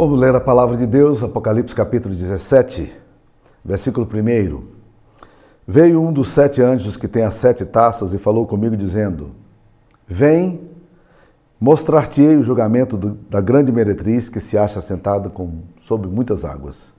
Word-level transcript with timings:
Vamos 0.00 0.20
ler 0.20 0.32
a 0.32 0.38
palavra 0.38 0.76
de 0.76 0.86
Deus, 0.86 1.24
Apocalipse 1.24 1.74
capítulo 1.74 2.14
17, 2.14 2.88
versículo 3.64 4.06
1. 4.06 4.62
Veio 5.66 6.00
um 6.00 6.12
dos 6.12 6.28
sete 6.28 6.62
anjos 6.62 6.96
que 6.96 7.08
tem 7.08 7.24
as 7.24 7.34
sete 7.34 7.64
taças 7.64 8.14
e 8.14 8.18
falou 8.18 8.46
comigo, 8.46 8.76
dizendo: 8.76 9.32
Vem, 10.06 10.70
mostrar-te-ei 11.58 12.36
o 12.36 12.44
julgamento 12.44 12.96
do, 12.96 13.14
da 13.28 13.40
grande 13.40 13.72
meretriz 13.72 14.28
que 14.28 14.38
se 14.38 14.56
acha 14.56 14.80
sentada 14.80 15.28
com, 15.28 15.62
sobre 15.80 16.06
muitas 16.06 16.44
águas. 16.44 16.94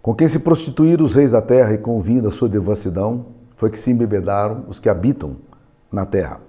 Com 0.00 0.14
quem 0.14 0.26
se 0.26 0.38
prostituíram 0.38 1.04
os 1.04 1.14
reis 1.14 1.32
da 1.32 1.42
terra 1.42 1.74
e 1.74 1.78
com 1.78 1.98
o 1.98 2.00
vinho 2.00 2.22
da 2.22 2.30
sua 2.30 2.48
devassidão, 2.48 3.26
foi 3.56 3.68
que 3.68 3.78
se 3.78 3.90
embebedaram 3.90 4.64
os 4.68 4.78
que 4.78 4.88
habitam 4.88 5.36
na 5.92 6.06
terra. 6.06 6.40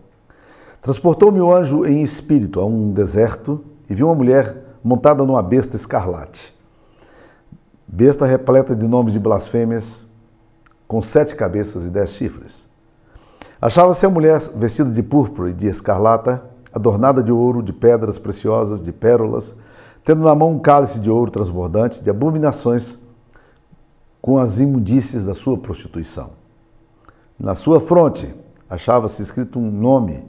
Transportou-me 0.82 1.42
o 1.42 1.54
anjo 1.54 1.86
em 1.86 2.02
espírito 2.02 2.62
a 2.62 2.66
um 2.66 2.94
deserto 2.94 3.62
e 3.90 3.94
vi 3.94 4.02
uma 4.02 4.16
mulher 4.16 4.64
montada 4.86 5.26
numa 5.26 5.42
besta 5.42 5.76
escarlate. 5.76 6.54
Besta 7.88 8.24
repleta 8.24 8.76
de 8.76 8.88
nomes 8.88 9.14
de 9.14 9.20
blasfêmias, 9.20 10.06
com 10.88 11.02
sete 11.02 11.36
cabeças 11.36 11.86
e 11.86 11.90
dez 11.90 12.12
chifres. 12.12 12.70
Achava-se 13.60 14.06
a 14.06 14.10
mulher 14.12 14.40
vestida 14.56 14.92
de 14.92 15.02
púrpura 15.02 15.50
e 15.50 15.54
de 15.54 15.66
escarlata, 15.66 16.46
adornada 16.72 17.24
de 17.24 17.32
ouro, 17.32 17.64
de 17.64 17.74
pedras 17.74 18.20
preciosas, 18.20 18.84
de 18.84 18.92
pérolas, 18.92 19.56
tendo 20.04 20.22
na 20.22 20.36
mão 20.36 20.52
um 20.52 20.60
cálice 20.60 21.00
de 21.00 21.10
ouro 21.10 21.32
transbordante, 21.32 22.04
de 22.04 22.12
abominações 22.12 23.00
com 24.22 24.38
as 24.38 24.60
imundícies 24.60 25.24
da 25.24 25.34
sua 25.34 25.58
prostituição. 25.58 26.30
Na 27.40 27.56
sua 27.56 27.80
fronte 27.80 28.32
achava-se 28.70 29.24
escrito 29.24 29.58
um 29.58 29.72
nome, 29.72 30.24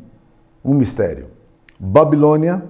um 0.64 0.72
mistério: 0.72 1.26
Babilônia, 1.78 2.64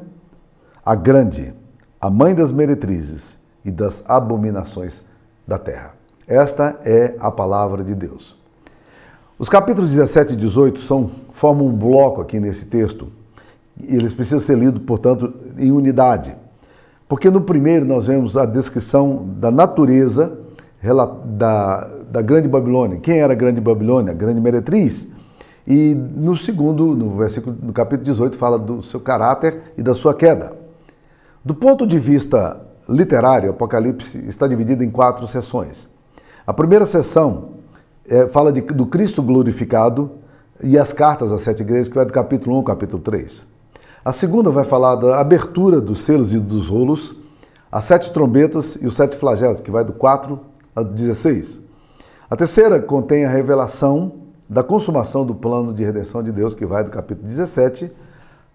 a 0.84 0.96
Grande, 0.96 1.54
a 2.00 2.10
mãe 2.10 2.34
das 2.34 2.52
meretrizes 2.52 3.38
e 3.64 3.70
das 3.70 4.04
abominações 4.06 5.02
da 5.46 5.58
terra. 5.58 5.94
Esta 6.26 6.78
é 6.84 7.14
a 7.18 7.30
palavra 7.30 7.84
de 7.84 7.94
Deus. 7.94 8.36
Os 9.38 9.48
capítulos 9.48 9.90
17 9.90 10.32
e 10.32 10.36
18 10.36 10.80
são, 10.80 11.10
formam 11.32 11.66
um 11.66 11.76
bloco 11.76 12.20
aqui 12.20 12.40
nesse 12.40 12.66
texto. 12.66 13.08
E 13.80 13.94
eles 13.94 14.14
precisam 14.14 14.40
ser 14.40 14.56
lidos, 14.58 14.82
portanto, 14.82 15.32
em 15.58 15.70
unidade. 15.70 16.34
Porque 17.08 17.30
no 17.30 17.42
primeiro 17.42 17.84
nós 17.84 18.06
vemos 18.06 18.36
a 18.36 18.44
descrição 18.44 19.26
da 19.38 19.50
natureza 19.50 20.38
da, 21.24 21.88
da 22.10 22.22
Grande 22.22 22.48
Babilônia. 22.48 22.98
Quem 22.98 23.18
era 23.18 23.32
a 23.32 23.36
Grande 23.36 23.60
Babilônia? 23.60 24.12
A 24.12 24.16
Grande 24.16 24.40
Meretriz. 24.40 25.06
E 25.66 25.94
no 25.94 26.36
segundo, 26.36 26.94
no 26.94 27.16
versículo, 27.16 27.56
no 27.60 27.72
capítulo 27.72 28.04
18, 28.04 28.36
fala 28.36 28.58
do 28.58 28.82
seu 28.82 29.00
caráter 29.00 29.72
e 29.76 29.82
da 29.82 29.94
sua 29.94 30.14
queda. 30.14 30.65
Do 31.46 31.54
ponto 31.54 31.86
de 31.86 31.96
vista 31.96 32.60
literário, 32.88 33.50
Apocalipse 33.50 34.18
está 34.26 34.48
dividido 34.48 34.82
em 34.82 34.90
quatro 34.90 35.28
sessões. 35.28 35.88
A 36.44 36.52
primeira 36.52 36.84
sessão 36.84 37.50
é, 38.08 38.26
fala 38.26 38.50
de, 38.50 38.60
do 38.62 38.84
Cristo 38.84 39.22
glorificado 39.22 40.10
e 40.60 40.76
as 40.76 40.92
cartas 40.92 41.30
às 41.30 41.42
sete 41.42 41.62
igrejas, 41.62 41.86
que 41.86 41.94
vai 41.94 42.04
do 42.04 42.12
capítulo 42.12 42.56
1 42.56 42.58
ao 42.58 42.64
capítulo 42.64 43.00
3. 43.00 43.46
A 44.04 44.10
segunda 44.10 44.50
vai 44.50 44.64
falar 44.64 44.96
da 44.96 45.20
abertura 45.20 45.80
dos 45.80 46.00
selos 46.00 46.34
e 46.34 46.40
dos 46.40 46.68
rolos, 46.68 47.14
as 47.70 47.84
sete 47.84 48.10
trombetas 48.10 48.76
e 48.82 48.84
os 48.84 48.96
sete 48.96 49.16
flagelos, 49.16 49.60
que 49.60 49.70
vai 49.70 49.84
do 49.84 49.92
4 49.92 50.40
ao 50.74 50.82
16. 50.82 51.60
A 52.28 52.34
terceira 52.34 52.80
contém 52.80 53.24
a 53.24 53.30
revelação 53.30 54.14
da 54.50 54.64
consumação 54.64 55.24
do 55.24 55.32
plano 55.32 55.72
de 55.72 55.84
redenção 55.84 56.24
de 56.24 56.32
Deus, 56.32 56.56
que 56.56 56.66
vai 56.66 56.82
do 56.82 56.90
capítulo 56.90 57.28
17 57.28 57.92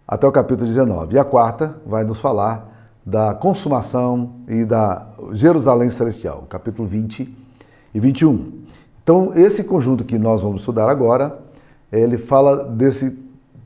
até 0.05 0.27
o 0.27 0.31
capítulo 0.33 0.67
19. 0.67 1.15
E 1.15 1.17
a 1.17 1.23
quarta 1.23 1.77
vai 1.85 2.03
nos 2.03 2.19
falar 2.19 2.69
da 3.05 3.33
consumação 3.33 4.35
e 4.47 4.63
da 4.63 5.07
Jerusalém 5.31 5.89
Celestial, 5.89 6.45
capítulo 6.49 6.87
20 6.87 7.37
e 7.93 7.99
21. 7.99 8.61
Então, 9.03 9.33
esse 9.35 9.63
conjunto 9.63 10.03
que 10.05 10.17
nós 10.17 10.41
vamos 10.41 10.61
estudar 10.61 10.89
agora, 10.89 11.39
ele 11.91 12.17
fala 12.17 12.63
desse 12.65 13.17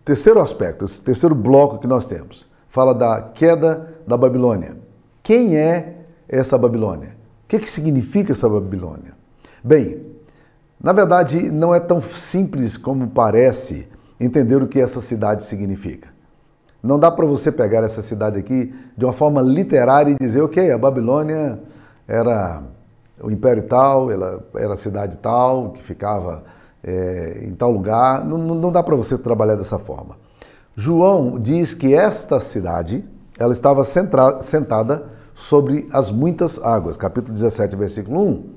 terceiro 0.03 0.39
aspecto, 0.39 0.85
esse 0.85 1.01
terceiro 1.01 1.35
bloco 1.35 1.79
que 1.79 1.87
nós 1.87 2.05
temos. 2.05 2.47
Fala 2.69 2.93
da 2.93 3.21
queda 3.21 3.95
da 4.07 4.15
Babilônia. 4.15 4.77
Quem 5.21 5.57
é 5.57 6.05
essa 6.27 6.57
Babilônia? 6.57 7.09
O 7.43 7.47
que, 7.47 7.59
que 7.59 7.69
significa 7.69 8.31
essa 8.31 8.49
Babilônia? 8.49 9.13
Bem, 9.63 10.01
na 10.81 10.93
verdade, 10.93 11.51
não 11.51 11.73
é 11.73 11.79
tão 11.79 12.01
simples 12.01 12.77
como 12.77 13.07
parece 13.07 13.87
entender 14.19 14.61
o 14.61 14.67
que 14.67 14.79
essa 14.79 15.01
cidade 15.01 15.43
significa. 15.43 16.14
Não 16.85 16.99
dá 16.99 17.09
para 17.09 17.25
você 17.25 17.51
pegar 17.51 17.83
essa 17.83 18.03
cidade 18.03 18.37
aqui 18.37 18.71
de 18.95 19.03
uma 19.03 19.13
forma 19.13 19.41
literária 19.41 20.11
e 20.11 20.15
dizer, 20.23 20.41
ok, 20.41 20.71
a 20.71 20.77
Babilônia 20.77 21.59
era 22.07 22.61
o 23.19 23.31
império 23.31 23.63
tal, 23.63 24.11
ela 24.11 24.45
era 24.55 24.73
a 24.73 24.77
cidade 24.77 25.17
tal, 25.17 25.71
que 25.71 25.81
ficava 25.81 26.43
é, 26.83 27.43
em 27.43 27.55
tal 27.55 27.71
lugar. 27.71 28.23
Não, 28.23 28.37
não 28.37 28.71
dá 28.71 28.83
para 28.83 28.95
você 28.95 29.17
trabalhar 29.17 29.55
dessa 29.55 29.79
forma. 29.79 30.15
João 30.75 31.39
diz 31.39 31.73
que 31.73 31.95
esta 31.95 32.39
cidade, 32.39 33.03
ela 33.39 33.53
estava 33.53 33.83
centra, 33.83 34.39
sentada 34.41 35.05
sobre 35.33 35.89
as 35.91 36.11
muitas 36.11 36.61
águas, 36.63 36.95
capítulo 36.95 37.33
17, 37.33 37.75
versículo 37.75 38.21
1. 38.21 38.49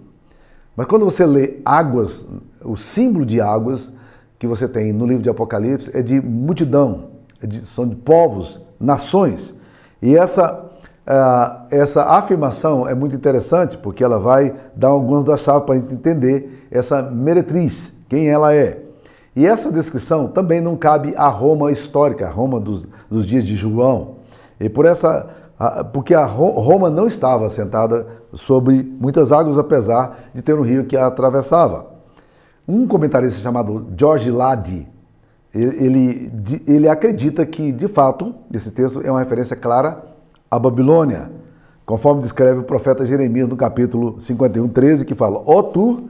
Mas 0.77 0.87
quando 0.87 1.07
você 1.07 1.25
lê 1.25 1.61
águas, 1.65 2.29
o 2.63 2.77
símbolo 2.77 3.25
de 3.25 3.41
águas 3.41 3.91
que 4.39 4.47
você 4.47 4.69
tem 4.69 4.93
no 4.93 5.07
livro 5.07 5.23
de 5.23 5.31
Apocalipse 5.31 5.91
é 5.97 6.03
de 6.03 6.21
multidão, 6.21 7.18
de, 7.43 7.67
são 7.67 7.87
de 7.87 7.97
povos, 7.97 8.61
nações. 8.81 9.55
E 10.01 10.17
essa 10.17 10.69
ah, 11.11 11.65
essa 11.71 12.05
afirmação 12.05 12.87
é 12.87 12.95
muito 12.95 13.17
interessante 13.17 13.79
porque 13.79 14.05
ela 14.05 14.19
vai 14.19 14.55
dar 14.77 14.89
algumas 14.89 15.25
das 15.25 15.41
chaves 15.41 15.65
para 15.65 15.75
a 15.75 15.79
gente 15.79 15.95
entender 15.95 16.69
essa 16.71 17.01
meretriz, 17.01 17.95
quem 18.11 18.29
ela 18.29 18.55
é. 18.55 18.83
E 19.35 19.47
essa 19.47 19.73
descrição 19.73 20.29
também 20.29 20.61
não 20.61 20.77
cabe 20.77 21.15
à 21.17 21.29
Roma 21.29 21.73
histórica, 21.73 22.27
a 22.27 22.31
Roma 22.31 22.61
dos, 22.61 22.87
dos 23.11 23.27
dias 23.27 23.45
de 23.45 23.57
João. 23.57 24.17
E 24.61 24.69
por 24.69 24.85
essa, 24.85 25.31
porque 25.95 26.13
a 26.13 26.27
Roma 26.27 26.91
não 26.91 27.07
estava 27.07 27.47
assentada 27.47 28.07
sobre 28.35 28.83
muitas 29.01 29.33
águas, 29.33 29.57
apesar 29.57 30.29
de 30.35 30.43
ter 30.43 30.59
um 30.59 30.63
rio 30.63 30.85
que 30.85 30.97
a 30.97 31.07
atravessava. 31.07 31.87
Um 32.67 32.87
comentarista 32.87 33.41
chamado 33.41 33.87
George 33.97 34.31
Lade, 34.31 34.87
ele, 35.63 36.33
ele 36.67 36.89
acredita 36.89 37.45
que, 37.47 37.73
de 37.73 37.89
fato, 37.89 38.35
esse 38.53 38.71
texto 38.71 39.01
é 39.05 39.11
uma 39.11 39.21
referência 39.21 39.57
clara 39.57 40.05
a 40.51 40.59
Babilônia, 40.59 41.31
conforme 41.85 42.23
descreve 42.23 42.61
o 42.61 42.65
profeta 42.65 43.05
Jeremias 43.05 43.49
no 43.49 43.57
capítulo 43.57 44.21
51, 44.21 44.69
13, 44.69 45.05
que 45.05 45.15
fala: 45.15 45.43
Ó 45.47 45.63
tu 45.63 46.09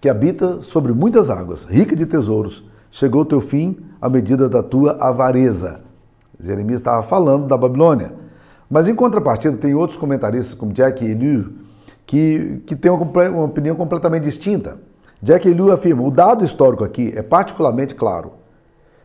que 0.00 0.08
habita 0.08 0.62
sobre 0.62 0.92
muitas 0.92 1.28
águas, 1.28 1.64
rica 1.64 1.94
de 1.94 2.06
tesouros, 2.06 2.64
chegou 2.90 3.22
o 3.22 3.24
teu 3.24 3.40
fim 3.40 3.76
à 4.00 4.08
medida 4.08 4.48
da 4.48 4.62
tua 4.62 4.92
avareza. 4.92 5.80
Jeremias 6.42 6.80
estava 6.80 7.02
falando 7.02 7.46
da 7.46 7.56
Babilônia. 7.56 8.12
Mas 8.68 8.88
em 8.88 8.94
contrapartida, 8.94 9.56
tem 9.56 9.74
outros 9.74 9.98
comentaristas, 9.98 10.54
como 10.54 10.72
Jack 10.72 11.04
Elu, 11.04 11.52
que, 12.06 12.62
que 12.66 12.74
têm 12.74 12.90
uma, 12.90 13.04
uma 13.04 13.44
opinião 13.44 13.76
completamente 13.76 14.22
distinta. 14.22 14.78
Jack 15.22 15.48
Elu 15.48 15.70
afirma: 15.70 16.02
o 16.02 16.10
dado 16.10 16.44
histórico 16.44 16.82
aqui 16.82 17.12
é 17.14 17.22
particularmente 17.22 17.94
claro. 17.94 18.39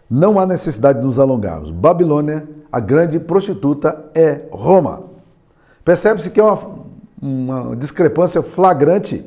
Não 0.10 0.40
há 0.40 0.46
necessidade 0.46 1.00
de 1.00 1.06
nos 1.06 1.20
alongarmos. 1.20 1.72
Babilônia 1.72 2.48
a 2.72 2.80
grande 2.80 3.20
prostituta 3.20 4.06
é 4.14 4.48
Roma. 4.52 5.04
Percebe-se 5.84 6.30
que 6.30 6.40
é 6.40 6.44
uma, 6.44 6.60
uma 7.22 7.76
discrepância 7.76 8.42
flagrante 8.42 9.26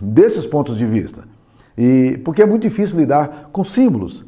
desses 0.00 0.44
pontos 0.44 0.76
de 0.76 0.84
vista. 0.84 1.24
E 1.76 2.20
porque 2.24 2.42
é 2.42 2.46
muito 2.46 2.62
difícil 2.62 2.98
lidar 2.98 3.48
com 3.50 3.64
símbolos. 3.64 4.24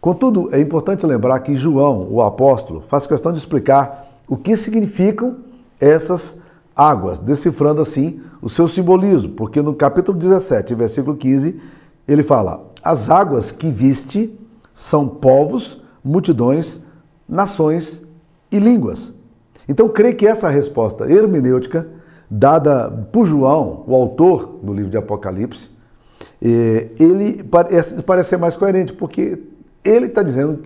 Contudo, 0.00 0.48
é 0.54 0.60
importante 0.60 1.04
lembrar 1.04 1.40
que 1.40 1.56
João, 1.56 2.06
o 2.08 2.22
apóstolo, 2.22 2.80
faz 2.80 3.06
questão 3.06 3.32
de 3.32 3.38
explicar 3.38 4.20
o 4.28 4.36
que 4.36 4.56
significam 4.56 5.38
essas 5.80 6.38
águas, 6.76 7.18
decifrando 7.18 7.82
assim 7.82 8.20
o 8.40 8.48
seu 8.48 8.68
simbolismo, 8.68 9.32
porque 9.32 9.62
no 9.62 9.74
capítulo 9.74 10.16
17, 10.18 10.74
versículo 10.74 11.16
15, 11.16 11.60
ele 12.06 12.22
fala: 12.22 12.70
As 12.82 13.10
águas 13.10 13.50
que 13.50 13.70
viste 13.70 14.38
são 14.74 15.06
povos, 15.08 15.80
multidões, 16.02 16.80
nações 17.28 18.04
e 18.50 18.58
línguas. 18.58 19.14
Então, 19.68 19.88
creio 19.88 20.16
que 20.16 20.26
essa 20.26 20.50
resposta 20.50 21.10
hermenêutica, 21.10 21.86
dada 22.28 22.90
por 22.90 23.24
João, 23.24 23.84
o 23.86 23.94
autor 23.94 24.58
do 24.62 24.74
livro 24.74 24.90
de 24.90 24.96
Apocalipse, 24.96 25.70
eh, 26.42 26.88
ele 26.98 27.42
parece 27.44 28.28
ser 28.28 28.36
mais 28.36 28.56
coerente, 28.56 28.92
porque 28.92 29.38
ele 29.82 30.06
está 30.06 30.22
dizendo 30.22 30.64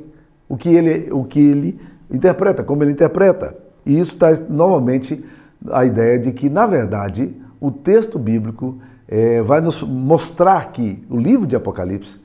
o 0.48 0.56
que 0.56 0.74
ele, 0.74 1.12
o 1.12 1.24
que 1.24 1.38
ele 1.38 1.80
interpreta, 2.10 2.64
como 2.64 2.82
ele 2.82 2.92
interpreta. 2.92 3.56
E 3.84 3.98
isso 3.98 4.16
traz 4.16 4.48
novamente 4.48 5.24
a 5.70 5.84
ideia 5.84 6.18
de 6.18 6.32
que, 6.32 6.48
na 6.48 6.66
verdade, 6.66 7.36
o 7.60 7.70
texto 7.70 8.18
bíblico 8.18 8.78
é, 9.06 9.42
vai 9.42 9.60
nos 9.60 9.82
mostrar 9.82 10.72
que 10.72 11.04
o 11.08 11.16
livro 11.16 11.46
de 11.46 11.56
Apocalipse 11.56 12.18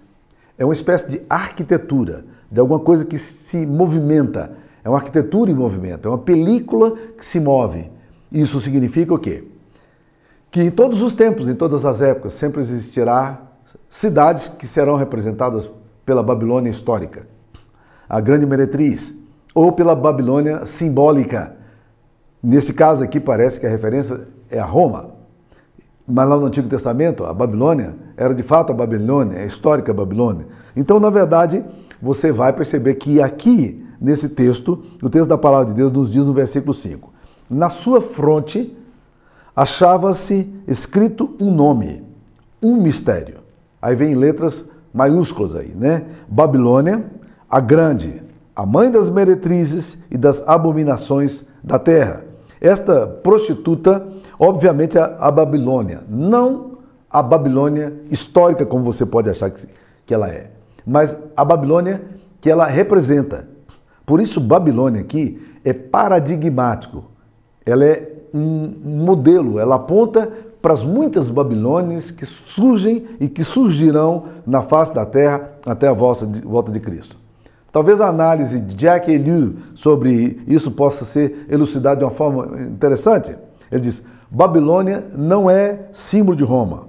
é 0.57 0.63
uma 0.65 0.73
espécie 0.73 1.09
de 1.09 1.21
arquitetura, 1.29 2.25
de 2.51 2.59
alguma 2.59 2.79
coisa 2.79 3.03
que 3.03 3.17
se 3.17 3.65
movimenta, 3.65 4.51
é 4.83 4.89
uma 4.89 4.97
arquitetura 4.97 5.50
em 5.50 5.53
movimento, 5.53 6.07
é 6.07 6.11
uma 6.11 6.17
película 6.17 6.95
que 7.17 7.25
se 7.25 7.39
move. 7.39 7.89
Isso 8.31 8.59
significa 8.59 9.13
o 9.13 9.19
quê? 9.19 9.44
Que 10.51 10.61
em 10.61 10.71
todos 10.71 11.01
os 11.01 11.13
tempos, 11.13 11.47
em 11.47 11.55
todas 11.55 11.85
as 11.85 12.01
épocas, 12.01 12.33
sempre 12.33 12.61
existirá 12.61 13.41
cidades 13.89 14.47
que 14.47 14.67
serão 14.67 14.95
representadas 14.95 15.69
pela 16.05 16.21
Babilônia 16.21 16.69
histórica, 16.69 17.27
a 18.07 18.19
grande 18.19 18.45
meretriz, 18.45 19.13
ou 19.53 19.71
pela 19.71 19.95
Babilônia 19.95 20.65
simbólica. 20.65 21.55
Nesse 22.41 22.73
caso 22.73 23.03
aqui 23.03 23.19
parece 23.19 23.59
que 23.59 23.65
a 23.65 23.69
referência 23.69 24.27
é 24.50 24.59
a 24.59 24.65
Roma. 24.65 25.11
Mas 26.07 26.27
lá 26.27 26.38
no 26.38 26.45
Antigo 26.45 26.67
Testamento, 26.67 27.23
a 27.25 27.33
Babilônia 27.33 27.95
era 28.17 28.33
de 28.33 28.44
fato 28.44 28.71
a 28.71 28.75
Babilônia, 28.75 29.39
a 29.39 29.45
histórica 29.45 29.94
Babilônia. 29.94 30.47
Então, 30.75 31.00
na 31.00 31.09
verdade, 31.09 31.63
você 32.01 32.31
vai 32.31 32.51
perceber 32.51 32.95
que 32.95 33.21
aqui, 33.21 33.85
nesse 34.00 34.27
texto, 34.27 34.83
o 35.01 35.09
texto 35.09 35.29
da 35.29 35.38
palavra 35.38 35.67
de 35.67 35.73
Deus 35.73 35.91
nos 35.91 36.11
diz 36.11 36.25
no 36.25 36.33
versículo 36.33 36.73
5: 36.73 37.13
Na 37.50 37.69
sua 37.69 38.01
fronte 38.01 38.75
achava-se 39.55 40.53
escrito 40.67 41.35
um 41.39 41.51
nome, 41.51 42.03
um 42.61 42.75
mistério. 42.81 43.38
Aí 43.81 43.95
vem 43.95 44.15
letras 44.15 44.65
maiúsculas 44.94 45.55
aí, 45.55 45.73
né? 45.73 46.05
Babilônia, 46.27 47.05
a 47.50 47.59
grande, 47.59 48.21
a 48.55 48.65
mãe 48.65 48.91
das 48.91 49.09
meretrizes 49.09 49.97
e 50.11 50.17
das 50.17 50.45
abominações 50.47 51.45
da 51.63 51.79
terra. 51.79 52.32
Esta 52.63 53.06
prostituta, 53.06 54.07
obviamente, 54.39 54.98
é 54.98 55.01
a 55.19 55.30
Babilônia, 55.30 56.01
não 56.07 56.77
a 57.10 57.21
Babilônia 57.21 57.94
histórica, 58.10 58.65
como 58.65 58.86
você 58.86 59.06
pode 59.06 59.30
achar 59.30 59.51
que, 59.51 59.68
que 60.06 60.13
ela 60.13 60.30
é, 60.30 60.50
mas 60.88 61.13
a 61.36 61.44
Babilônia 61.44 62.01
que 62.39 62.50
ela 62.50 62.65
representa. 62.65 63.50
Por 64.06 64.21
isso, 64.21 64.39
Babilônia 64.39 65.01
aqui 65.01 65.42
é 65.63 65.74
paradigmático. 65.74 67.04
Ela 67.65 67.83
é 67.86 68.13
um 68.33 68.74
modelo, 68.83 69.60
ela 69.60 69.75
aponta 69.75 70.31
para 70.62 70.74
as 70.74 70.83
muitas 70.83 71.30
Babilônias 71.30 72.12
que 72.12 72.25
surgem 72.25 73.06
e 73.19 73.27
que 73.27 73.44
surgirão 73.44 74.25
na 74.48 74.62
face 74.62 74.94
da 74.94 75.06
terra 75.06 75.51
até 75.65 75.89
a 75.89 75.94
volta 75.94 76.25
de, 76.25 76.39
volta 76.39 76.71
de 76.71 76.80
Cristo. 76.80 77.18
Talvez 77.73 77.99
a 77.99 78.07
análise 78.07 78.59
de 78.59 78.75
Jack 78.75 79.11
Eliu 79.11 79.55
sobre 79.73 80.39
isso 80.45 80.69
possa 80.69 81.03
ser 81.05 81.47
elucidada 81.49 81.97
de 81.97 82.03
uma 82.03 82.11
forma 82.11 82.61
interessante. 82.61 83.35
Ele 83.71 83.81
diz: 83.81 84.03
Babilônia 84.29 85.03
não 85.17 85.49
é 85.49 85.87
símbolo 85.91 86.37
de 86.37 86.43
Roma, 86.43 86.83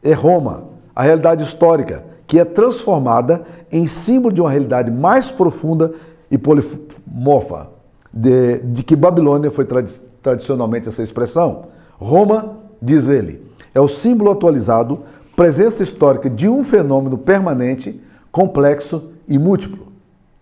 é 0.00 0.12
Roma, 0.12 0.68
a 0.94 1.02
realidade 1.02 1.42
histórica, 1.42 2.04
que 2.24 2.38
é 2.38 2.44
transformada 2.44 3.42
em 3.72 3.88
símbolo 3.88 4.32
de 4.32 4.40
uma 4.40 4.48
realidade 4.48 4.92
mais 4.92 5.28
profunda 5.28 5.92
e 6.30 6.38
polimorfa, 6.38 7.70
de, 8.14 8.58
de 8.58 8.84
que 8.84 8.94
Babilônia 8.94 9.50
foi 9.50 9.64
tradi 9.64 9.92
tradicionalmente 10.22 10.88
essa 10.88 11.02
expressão. 11.02 11.64
Roma, 11.98 12.58
diz 12.80 13.08
ele, 13.08 13.44
é 13.74 13.80
o 13.80 13.88
símbolo 13.88 14.30
atualizado, 14.30 15.00
presença 15.34 15.82
histórica 15.82 16.30
de 16.30 16.48
um 16.48 16.62
fenômeno 16.62 17.18
permanente, 17.18 18.00
complexo 18.30 19.10
e 19.26 19.36
múltiplo 19.36 19.87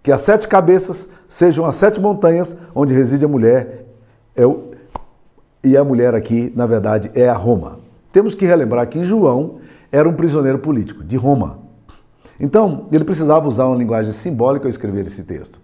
que 0.07 0.13
as 0.13 0.21
sete 0.21 0.47
cabeças 0.47 1.09
sejam 1.27 1.67
as 1.67 1.75
sete 1.75 2.01
montanhas 2.01 2.57
onde 2.73 2.95
reside 2.95 3.25
a 3.25 3.29
mulher. 3.29 3.87
É 4.37 4.47
o... 4.47 4.71
E 5.65 5.77
a 5.77 5.83
mulher 5.83 6.15
aqui, 6.15 6.53
na 6.55 6.65
verdade, 6.65 7.11
é 7.13 7.29
a 7.29 7.35
Roma. 7.35 7.81
Temos 8.13 8.33
que 8.33 8.47
relembrar 8.47 8.89
que 8.89 9.05
João 9.05 9.57
era 9.91 10.09
um 10.09 10.13
prisioneiro 10.13 10.61
político 10.61 11.03
de 11.03 11.17
Roma. 11.17 11.59
Então, 12.39 12.87
ele 12.93 13.03
precisava 13.03 13.49
usar 13.49 13.67
uma 13.67 13.75
linguagem 13.75 14.13
simbólica 14.13 14.67
ao 14.67 14.71
escrever 14.71 15.05
esse 15.09 15.25
texto. 15.25 15.61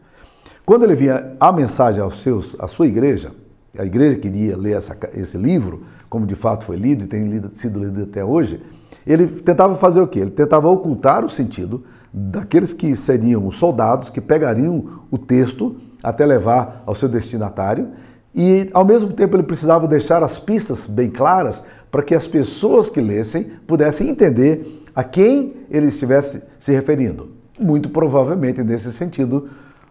Quando 0.67 0.83
ele 0.83 0.97
vinha 0.97 1.37
a 1.39 1.53
mensagem 1.53 2.03
aos 2.03 2.21
seus, 2.21 2.57
à 2.59 2.67
sua 2.67 2.89
igreja, 2.89 3.31
a 3.79 3.85
igreja 3.85 4.19
queria 4.19 4.57
ler 4.57 4.77
essa, 4.77 4.99
esse 5.15 5.39
livro, 5.39 5.85
como 6.11 6.27
de 6.27 6.35
fato 6.35 6.65
foi 6.65 6.75
lido 6.75 7.05
e 7.05 7.07
tem 7.07 7.29
lido, 7.29 7.53
sido 7.55 7.79
lido 7.79 8.03
até 8.03 8.25
hoje, 8.25 8.61
ele 9.07 9.29
tentava 9.29 9.77
fazer 9.77 10.01
o 10.01 10.09
quê? 10.09 10.19
Ele 10.19 10.33
tentava 10.33 10.69
ocultar 10.69 11.25
o 11.25 11.29
sentido 11.29 11.85
daqueles 12.13 12.73
que 12.73 12.95
seriam 12.95 13.47
os 13.47 13.57
soldados 13.57 14.11
que 14.11 14.21
pegariam 14.21 15.01
o 15.11 15.17
texto 15.17 15.77
até 16.03 16.27
levar 16.27 16.83
ao 16.85 16.95
seu 16.95 17.09
destinatário 17.09 17.89
e 18.35 18.69
ao 18.73 18.85
mesmo 18.85 19.13
tempo 19.13 19.37
ele 19.37 19.43
precisava 19.43 19.87
deixar 19.87 20.23
as 20.23 20.39
pistas 20.39 20.87
bem 20.87 21.11
claras 21.11 21.63
para 21.91 22.03
que 22.03 22.15
as 22.15 22.27
pessoas 22.27 22.89
que 22.89 23.01
lessem 23.01 23.45
pudessem 23.67 24.09
entender 24.09 24.85
a 24.95 25.05
quem 25.05 25.55
ele 25.71 25.89
estivesse 25.89 26.43
se 26.59 26.73
referindo. 26.73 27.31
Muito 27.59 27.91
provavelmente 27.91 28.63
nesse 28.63 28.93
sentido, 28.93 29.49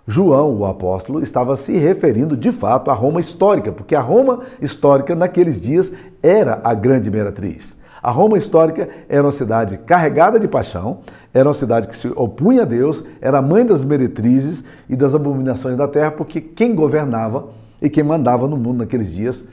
João, 0.07 0.55
o 0.57 0.65
apóstolo, 0.65 1.21
estava 1.21 1.55
se 1.55 1.77
referindo 1.77 2.35
de 2.35 2.51
fato 2.51 2.89
à 2.89 2.93
Roma 2.93 3.19
histórica, 3.19 3.71
porque 3.71 3.95
a 3.95 4.01
Roma 4.01 4.41
histórica 4.59 5.15
naqueles 5.15 5.61
dias 5.61 5.93
era 6.21 6.59
a 6.63 6.73
grande 6.73 7.09
meretriz. 7.09 7.79
A 8.01 8.09
Roma 8.09 8.37
histórica 8.37 8.89
era 9.07 9.21
uma 9.21 9.31
cidade 9.31 9.77
carregada 9.77 10.39
de 10.39 10.47
paixão, 10.47 11.01
era 11.33 11.47
uma 11.47 11.53
cidade 11.53 11.87
que 11.87 11.95
se 11.95 12.07
opunha 12.15 12.63
a 12.63 12.65
Deus, 12.65 13.03
era 13.21 13.37
a 13.37 13.41
mãe 13.41 13.63
das 13.65 13.83
meretrizes 13.83 14.63
e 14.89 14.95
das 14.95 15.13
abominações 15.13 15.77
da 15.77 15.87
terra, 15.87 16.11
porque 16.11 16.41
quem 16.41 16.73
governava 16.73 17.49
e 17.81 17.89
quem 17.89 18.03
mandava 18.03 18.47
no 18.47 18.57
mundo 18.57 18.79
naqueles 18.79 19.11
dias 19.11 19.45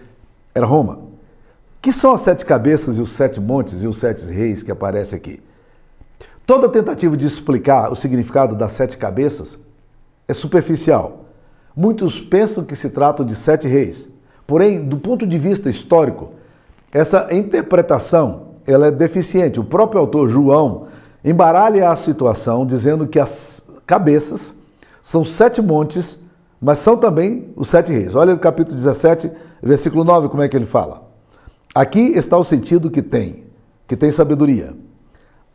era 0.54 0.64
Roma. 0.64 1.00
Que 1.82 1.92
são 1.92 2.12
as 2.12 2.22
sete 2.22 2.44
cabeças 2.44 2.96
e 2.96 3.00
os 3.00 3.12
sete 3.12 3.38
montes 3.38 3.82
e 3.82 3.86
os 3.86 3.98
sete 3.98 4.24
reis 4.26 4.62
que 4.62 4.72
aparecem 4.72 5.16
aqui? 5.16 5.42
Toda 6.46 6.68
tentativa 6.68 7.16
de 7.16 7.26
explicar 7.26 7.92
o 7.92 7.94
significado 7.94 8.56
das 8.56 8.72
sete 8.72 8.96
cabeças 8.96 9.58
é 10.26 10.32
superficial. 10.32 11.26
Muitos 11.76 12.20
pensam 12.20 12.64
que 12.64 12.74
se 12.74 12.88
trata 12.88 13.22
de 13.22 13.34
sete 13.34 13.68
reis. 13.68 14.08
Porém, 14.46 14.82
do 14.82 14.96
ponto 14.96 15.26
de 15.26 15.38
vista 15.38 15.68
histórico, 15.68 16.30
essa 16.92 17.28
interpretação 17.30 18.48
ela 18.66 18.86
é 18.86 18.90
deficiente. 18.90 19.58
O 19.58 19.64
próprio 19.64 20.00
autor 20.00 20.28
João 20.28 20.86
embaralha 21.24 21.90
a 21.90 21.96
situação 21.96 22.66
dizendo 22.66 23.06
que 23.06 23.18
as 23.18 23.64
cabeças 23.86 24.54
são 25.02 25.24
sete 25.24 25.62
montes, 25.62 26.18
mas 26.60 26.78
são 26.78 26.96
também 26.96 27.52
os 27.56 27.68
sete 27.68 27.92
reis. 27.92 28.14
Olha 28.14 28.34
o 28.34 28.38
capítulo 28.38 28.76
17, 28.76 29.30
versículo 29.62 30.04
9, 30.04 30.28
como 30.28 30.42
é 30.42 30.48
que 30.48 30.56
ele 30.56 30.66
fala. 30.66 31.08
Aqui 31.74 32.12
está 32.14 32.36
o 32.36 32.44
sentido 32.44 32.90
que 32.90 33.02
tem, 33.02 33.44
que 33.86 33.96
tem 33.96 34.10
sabedoria. 34.10 34.74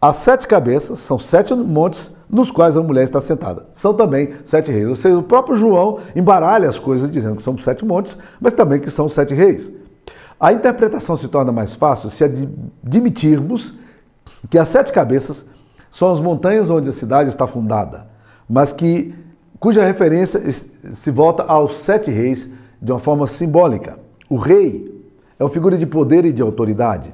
As 0.02 0.18
sete 0.18 0.48
cabeças 0.48 1.00
são 1.00 1.18
sete 1.18 1.54
montes 1.54 2.12
nos 2.30 2.52
quais 2.52 2.76
a 2.76 2.84
mulher 2.84 3.04
está 3.04 3.22
sentada. 3.22 3.68
São 3.74 3.94
também 3.94 4.34
sete 4.44 4.72
reis. 4.72 4.88
Ou 4.88 4.96
seja, 4.96 5.18
o 5.18 5.24
próprio 5.24 5.56
João 5.56 6.00
embaralha 6.16 6.68
as 6.68 6.80
coisas 6.80 7.10
dizendo 7.10 7.38
que 7.38 7.44
são 7.44 7.58
sete 7.58 7.86
montes, 7.86 8.18
mas 8.42 8.54
também 8.54 8.80
que 8.80 8.90
são 8.90 9.08
sete 9.08 9.34
reis. 9.34 9.72
A 10.44 10.52
interpretação 10.52 11.16
se 11.16 11.30
torna 11.30 11.54
mais 11.54 11.74
fácil 11.74 12.10
se 12.10 12.22
admitirmos 12.22 13.80
que 14.50 14.58
as 14.58 14.68
sete 14.68 14.92
cabeças 14.92 15.46
são 15.90 16.12
as 16.12 16.20
montanhas 16.20 16.70
onde 16.70 16.90
a 16.90 16.92
cidade 16.92 17.30
está 17.30 17.48
fundada, 17.48 18.08
mas 18.50 18.74
que 18.74 19.16
cuja 19.58 19.86
referência 19.86 20.42
se 20.52 21.12
volta 21.12 21.44
aos 21.44 21.78
sete 21.78 22.12
reis 22.12 22.50
de 22.82 22.92
uma 22.92 23.00
forma 23.00 23.26
simbólica. 23.26 23.98
O 24.30 24.36
rei 24.36 24.94
é 25.40 25.44
uma 25.46 25.50
figura 25.50 25.78
de 25.78 25.86
poder 25.86 26.26
e 26.26 26.34
de 26.34 26.42
autoridade. 26.42 27.14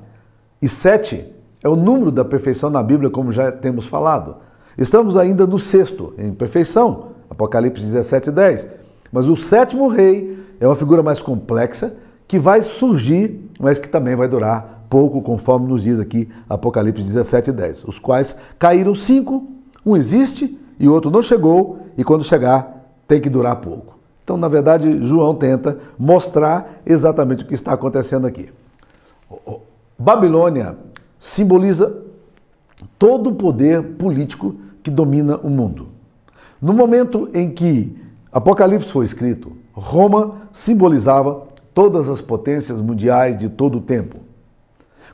E 0.59 0.67
sete 0.67 1.31
é 1.63 1.69
o 1.69 1.75
número 1.75 2.09
da 2.09 2.25
perfeição 2.25 2.71
na 2.71 2.81
Bíblia, 2.81 3.11
como 3.11 3.31
já 3.31 3.51
temos 3.51 3.85
falado. 3.85 4.37
Estamos 4.75 5.15
ainda 5.15 5.45
no 5.45 5.59
sexto, 5.59 6.15
em 6.17 6.33
perfeição, 6.33 7.09
Apocalipse 7.29 7.85
17, 7.85 8.31
10. 8.31 8.67
Mas 9.11 9.27
o 9.27 9.37
sétimo 9.37 9.87
rei 9.87 10.43
é 10.59 10.65
uma 10.67 10.75
figura 10.75 11.03
mais 11.03 11.21
complexa 11.21 11.93
que 12.29 12.37
vai 12.37 12.61
surgir, 12.61 13.49
mas 13.59 13.79
que 13.79 13.89
também 13.89 14.15
vai 14.15 14.27
durar 14.27 14.85
pouco, 14.87 15.19
conforme 15.19 15.67
nos 15.67 15.81
diz 15.81 15.99
aqui 15.99 16.29
Apocalipse 16.47 17.01
17 17.01 17.51
10. 17.51 17.85
Os 17.85 17.97
quais 17.97 18.37
caíram 18.59 18.93
cinco, 18.93 19.47
um 19.83 19.97
existe 19.97 20.55
e 20.79 20.87
o 20.87 20.93
outro 20.93 21.09
não 21.09 21.23
chegou, 21.23 21.79
e 21.97 22.03
quando 22.03 22.23
chegar 22.23 22.85
tem 23.07 23.19
que 23.19 23.31
durar 23.31 23.55
pouco. 23.55 23.97
Então, 24.23 24.37
na 24.37 24.47
verdade, 24.47 25.03
João 25.03 25.33
tenta 25.33 25.79
mostrar 25.97 26.81
exatamente 26.85 27.43
o 27.43 27.47
que 27.47 27.55
está 27.55 27.73
acontecendo 27.73 28.27
aqui. 28.27 28.51
Babilônia 29.97 30.77
simboliza 31.17 31.97
todo 32.99 33.31
o 33.31 33.35
poder 33.35 33.95
político 33.95 34.55
que 34.83 34.91
domina 34.91 35.37
o 35.37 35.49
mundo. 35.49 35.87
No 36.61 36.73
momento 36.73 37.27
em 37.33 37.49
que 37.49 37.97
Apocalipse 38.31 38.91
foi 38.91 39.05
escrito, 39.05 39.51
Roma 39.73 40.43
simbolizava 40.51 41.49
todas 41.73 42.09
as 42.09 42.21
potências 42.21 42.81
mundiais 42.81 43.37
de 43.37 43.49
todo 43.49 43.77
o 43.77 43.81
tempo. 43.81 44.17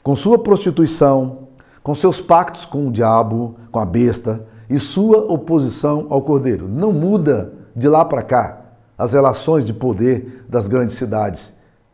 Com 0.04 0.16
sua 0.16 0.38
prostituição, 0.38 1.48
com 1.82 1.94
seus 1.94 2.20
pactos 2.20 2.66
com 2.66 2.88
o 2.88 2.92
diabo, 2.92 3.56
com 3.72 3.80
a 3.80 3.86
besta 3.86 4.46
e 4.70 4.80
sua 4.80 5.20
oposição 5.32 6.08
ao 6.10 6.22
cordeiro. 6.22 6.68
Não 6.68 6.92
muda 6.92 7.54
de 7.76 7.88
lá 7.88 8.04
para 8.04 8.24
cá 8.24 8.62
as 8.98 9.14
relações 9.14 9.64
de 9.64 9.74
poder 9.74 10.46
das 10.50 10.68
grandes 10.68 10.96
cidades 10.96 11.54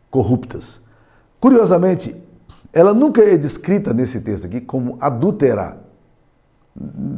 corruptas. 0.10 0.80
Curiosamente, 1.40 2.16
ela 2.72 2.94
nunca 2.94 3.22
é 3.22 3.38
descrita 3.38 3.94
nesse 3.94 4.22
texto 4.22 4.46
aqui 4.46 4.62
como 4.62 4.98
adúltera. 5.02 5.78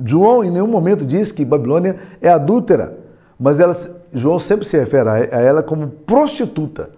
João 0.06 0.44
em 0.44 0.50
nenhum 0.50 0.68
momento 0.68 1.06
diz 1.06 1.32
que 1.32 1.46
Babilônia 1.46 2.00
é 2.22 2.30
adúltera, 2.30 2.98
mas 3.38 3.60
ela, 3.60 3.76
João 4.12 4.40
sempre 4.40 4.66
se 4.66 4.78
refere 4.78 5.10
a 5.10 5.40
ela 5.40 5.62
como 5.62 5.88
prostituta. 5.88 6.90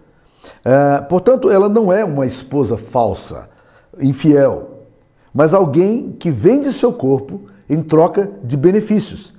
É, 0.64 1.02
portanto, 1.02 1.50
ela 1.50 1.70
não 1.70 1.92
é 1.92 2.04
uma 2.04 2.26
esposa 2.26 2.78
falsa, 2.78 3.50
infiel, 4.00 4.82
mas 5.34 5.54
alguém 5.54 6.12
que 6.12 6.30
vende 6.32 6.72
seu 6.72 6.94
corpo 6.94 7.42
em 7.70 7.82
troca 7.82 8.30
de 8.44 8.56
benefícios. 8.56 9.34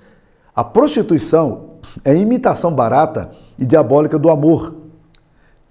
A 0.55 0.65
prostituição 0.65 1.77
é 2.05 2.13
a 2.13 2.15
imitação 2.15 2.73
barata 2.73 3.31
e 3.59 3.65
diabólica 3.65 4.19
do 4.19 4.31
amor. 4.31 4.75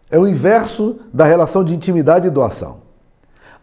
É 0.09 0.19
o 0.19 0.27
inverso 0.27 0.97
da 1.13 1.25
relação 1.25 1.63
de 1.63 1.73
intimidade 1.73 2.27
e 2.27 2.29
doação. 2.29 2.85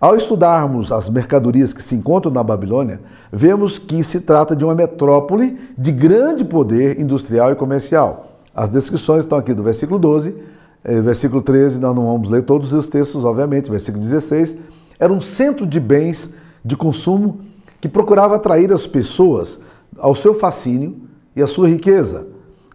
Ao 0.01 0.17
estudarmos 0.17 0.91
as 0.91 1.09
mercadorias 1.09 1.73
que 1.73 1.81
se 1.81 1.95
encontram 1.95 2.33
na 2.33 2.43
Babilônia, 2.43 3.01
vemos 3.31 3.79
que 3.79 4.03
se 4.03 4.21
trata 4.21 4.57
de 4.57 4.65
uma 4.65 4.75
metrópole 4.75 5.71
de 5.79 5.93
grande 5.93 6.45
poder 6.45 7.01
industrial 7.01 7.53
e 7.53 7.55
comercial. 7.55 8.41
As 8.53 8.69
descrições 8.69 9.21
estão 9.23 9.39
aqui 9.39 9.55
do 9.55 9.63
versículo 9.63 10.01
12, 10.01 10.31
eh, 10.31 10.35
versículo 10.85 11.43
13, 11.43 11.79
nós 11.79 11.95
não 11.95 12.07
vamos 12.07 12.29
ler 12.29 12.43
todos 12.43 12.73
os 12.73 12.87
textos, 12.87 13.25
obviamente, 13.25 13.71
versículo 13.71 14.03
16. 14.03 14.57
Era 14.99 15.13
um 15.13 15.21
centro 15.21 15.67
de 15.67 15.79
bens 15.79 16.31
de 16.65 16.77
consumo 16.77 17.41
que 17.81 17.89
procurava 17.89 18.37
atrair 18.37 18.73
as 18.73 18.87
pessoas 18.87 19.59
ao 19.99 20.15
seu 20.15 20.35
fascínio 20.35 20.97
e 21.35 21.43
à 21.43 21.47
sua 21.47 21.69
riqueza. 21.69 22.27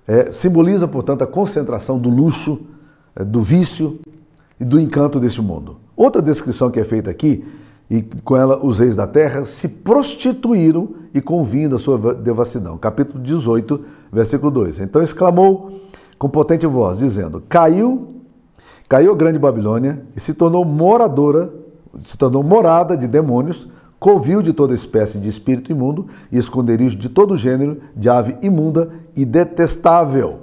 É, 0.07 0.31
simboliza, 0.31 0.87
portanto, 0.87 1.21
a 1.21 1.27
concentração 1.27 1.99
do 1.99 2.09
luxo, 2.09 2.59
é, 3.15 3.23
do 3.23 3.41
vício 3.41 3.99
e 4.59 4.65
do 4.65 4.79
encanto 4.79 5.19
deste 5.19 5.41
mundo. 5.41 5.77
Outra 5.95 6.21
descrição 6.21 6.71
que 6.71 6.79
é 6.79 6.83
feita 6.83 7.09
aqui, 7.09 7.45
e 7.89 8.01
com 8.01 8.35
ela 8.35 8.63
os 8.63 8.79
reis 8.79 8.95
da 8.95 9.07
terra 9.07 9.45
se 9.45 9.67
prostituíram 9.67 10.89
e 11.13 11.21
convindo 11.21 11.75
a 11.75 11.79
sua 11.79 12.13
devassidão. 12.13 12.77
Capítulo 12.77 13.23
18, 13.23 13.81
versículo 14.11 14.51
2. 14.51 14.79
Então 14.79 15.01
exclamou 15.01 15.86
com 16.17 16.29
potente 16.29 16.65
voz, 16.65 16.99
dizendo: 16.99 17.43
Caiu, 17.47 18.21
caiu 18.87 19.13
a 19.13 19.15
grande 19.15 19.39
Babilônia 19.39 20.03
e 20.15 20.19
se 20.19 20.33
tornou 20.33 20.65
moradora, 20.65 21.53
se 22.03 22.17
tornou 22.17 22.43
morada 22.43 22.95
de 22.95 23.07
demônios, 23.07 23.69
covil 23.99 24.41
de 24.41 24.53
toda 24.53 24.73
espécie 24.73 25.19
de 25.19 25.29
espírito 25.29 25.71
imundo 25.71 26.07
e 26.31 26.37
esconderijo 26.37 26.97
de 26.97 27.09
todo 27.09 27.35
gênero 27.35 27.81
de 27.95 28.09
ave 28.09 28.37
imunda 28.41 28.89
e 29.15 29.25
detestável. 29.25 30.39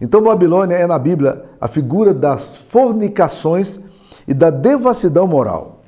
Então, 0.00 0.22
Babilônia 0.22 0.76
é 0.76 0.86
na 0.86 0.98
Bíblia 0.98 1.44
a 1.60 1.66
figura 1.66 2.14
das 2.14 2.56
fornicações 2.68 3.80
e 4.26 4.34
da 4.34 4.50
devassidão 4.50 5.26
moral. 5.26 5.82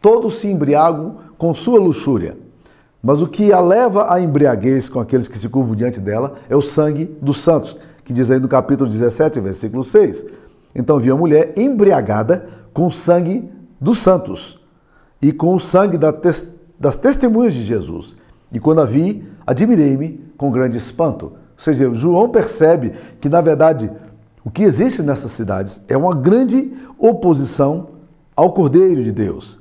Todos 0.00 0.38
se 0.38 0.48
embriagam 0.48 1.16
com 1.36 1.54
sua 1.54 1.78
luxúria. 1.78 2.36
Mas 3.02 3.20
o 3.20 3.26
que 3.26 3.52
a 3.52 3.60
leva 3.60 4.12
à 4.12 4.20
embriaguez 4.20 4.88
com 4.88 5.00
aqueles 5.00 5.26
que 5.26 5.38
se 5.38 5.48
curvam 5.48 5.74
diante 5.74 5.98
dela 6.00 6.36
é 6.48 6.56
o 6.56 6.62
sangue 6.62 7.06
dos 7.20 7.40
santos, 7.40 7.76
que 8.10 8.14
diz 8.14 8.28
aí 8.28 8.40
no 8.40 8.48
capítulo 8.48 8.90
17, 8.90 9.38
versículo 9.38 9.84
6. 9.84 10.26
Então 10.74 10.98
vi 10.98 11.12
a 11.12 11.14
mulher 11.14 11.54
embriagada 11.56 12.44
com 12.74 12.88
o 12.88 12.90
sangue 12.90 13.48
dos 13.80 13.98
santos 13.98 14.60
e 15.22 15.32
com 15.32 15.54
o 15.54 15.60
sangue 15.60 15.96
das 15.96 16.96
testemunhas 16.96 17.54
de 17.54 17.62
Jesus. 17.62 18.16
E 18.50 18.58
quando 18.58 18.80
a 18.80 18.84
vi, 18.84 19.24
admirei-me 19.46 20.28
com 20.36 20.50
grande 20.50 20.76
espanto. 20.76 21.26
Ou 21.26 21.32
seja, 21.56 21.94
João 21.94 22.28
percebe 22.28 22.94
que, 23.20 23.28
na 23.28 23.40
verdade, 23.40 23.88
o 24.44 24.50
que 24.50 24.64
existe 24.64 25.02
nessas 25.02 25.30
cidades 25.30 25.80
é 25.86 25.96
uma 25.96 26.12
grande 26.12 26.72
oposição 26.98 27.90
ao 28.34 28.52
Cordeiro 28.52 29.04
de 29.04 29.12
Deus. 29.12 29.56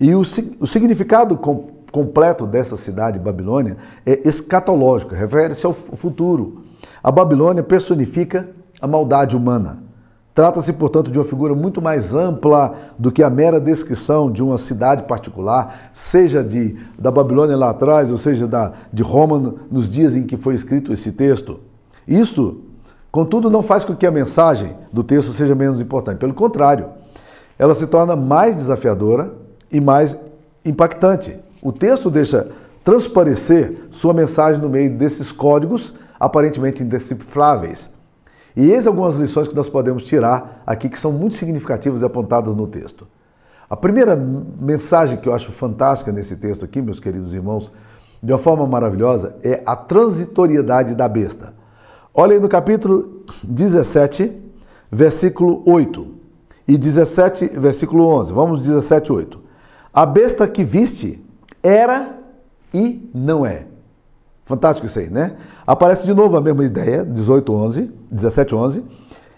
E 0.00 0.14
o, 0.14 0.20
o 0.20 0.66
significado 0.66 1.36
com, 1.36 1.68
completo 1.92 2.46
dessa 2.46 2.78
cidade, 2.78 3.18
Babilônia, 3.18 3.76
é 4.06 4.26
escatológico, 4.26 5.14
refere-se 5.14 5.66
ao 5.66 5.74
futuro. 5.74 6.69
A 7.02 7.10
Babilônia 7.10 7.62
personifica 7.62 8.48
a 8.80 8.86
maldade 8.86 9.36
humana. 9.36 9.78
Trata-se, 10.34 10.72
portanto, 10.72 11.10
de 11.10 11.18
uma 11.18 11.24
figura 11.24 11.54
muito 11.54 11.82
mais 11.82 12.14
ampla 12.14 12.74
do 12.98 13.10
que 13.10 13.22
a 13.22 13.28
mera 13.28 13.60
descrição 13.60 14.30
de 14.30 14.42
uma 14.42 14.56
cidade 14.58 15.02
particular, 15.02 15.90
seja 15.92 16.42
de, 16.42 16.76
da 16.98 17.10
Babilônia 17.10 17.56
lá 17.56 17.70
atrás, 17.70 18.10
ou 18.10 18.16
seja, 18.16 18.46
da, 18.46 18.72
de 18.92 19.02
Roma 19.02 19.56
nos 19.70 19.88
dias 19.88 20.14
em 20.14 20.22
que 20.22 20.36
foi 20.36 20.54
escrito 20.54 20.92
esse 20.92 21.12
texto. 21.12 21.60
Isso, 22.06 22.60
contudo, 23.10 23.50
não 23.50 23.62
faz 23.62 23.84
com 23.84 23.94
que 23.94 24.06
a 24.06 24.10
mensagem 24.10 24.76
do 24.92 25.02
texto 25.02 25.32
seja 25.32 25.54
menos 25.54 25.80
importante. 25.80 26.18
Pelo 26.18 26.32
contrário, 26.32 26.86
ela 27.58 27.74
se 27.74 27.86
torna 27.86 28.14
mais 28.14 28.56
desafiadora 28.56 29.34
e 29.70 29.80
mais 29.80 30.18
impactante. 30.64 31.36
O 31.60 31.72
texto 31.72 32.10
deixa 32.10 32.48
transparecer 32.84 33.88
sua 33.90 34.14
mensagem 34.14 34.60
no 34.60 34.68
meio 34.68 34.96
desses 34.96 35.32
códigos 35.32 35.92
aparentemente 36.20 36.82
indecifráveis. 36.82 37.88
E 38.54 38.70
eis 38.70 38.86
algumas 38.86 39.16
lições 39.16 39.48
que 39.48 39.54
nós 39.54 39.68
podemos 39.68 40.04
tirar 40.04 40.62
aqui 40.66 40.88
que 40.88 40.98
são 40.98 41.10
muito 41.10 41.36
significativas 41.36 42.02
e 42.02 42.04
apontadas 42.04 42.54
no 42.54 42.66
texto. 42.66 43.08
A 43.68 43.76
primeira 43.76 44.16
mensagem 44.16 45.16
que 45.16 45.28
eu 45.28 45.32
acho 45.32 45.50
fantástica 45.50 46.12
nesse 46.12 46.36
texto 46.36 46.64
aqui, 46.64 46.82
meus 46.82 47.00
queridos 47.00 47.32
irmãos, 47.32 47.72
de 48.22 48.32
uma 48.32 48.38
forma 48.38 48.66
maravilhosa, 48.66 49.36
é 49.42 49.62
a 49.64 49.74
transitoriedade 49.74 50.94
da 50.94 51.08
besta. 51.08 51.54
Olha 52.12 52.34
aí 52.34 52.40
no 52.40 52.48
capítulo 52.48 53.24
17, 53.44 54.36
versículo 54.90 55.62
8 55.64 56.06
e 56.66 56.76
17, 56.76 57.46
versículo 57.54 58.04
11. 58.06 58.32
Vamos 58.32 58.60
17, 58.60 59.12
8. 59.12 59.40
A 59.94 60.04
besta 60.04 60.46
que 60.48 60.64
viste 60.64 61.24
era 61.62 62.18
e 62.74 63.08
não 63.14 63.46
é. 63.46 63.66
Fantástico 64.44 64.86
isso 64.86 64.98
aí, 64.98 65.08
né? 65.08 65.36
Aparece 65.70 66.04
de 66.04 66.12
novo 66.12 66.36
a 66.36 66.40
mesma 66.40 66.64
ideia, 66.64 67.04
18, 67.04 67.52
11, 67.52 67.90
17, 68.10 68.54
11. 68.56 68.84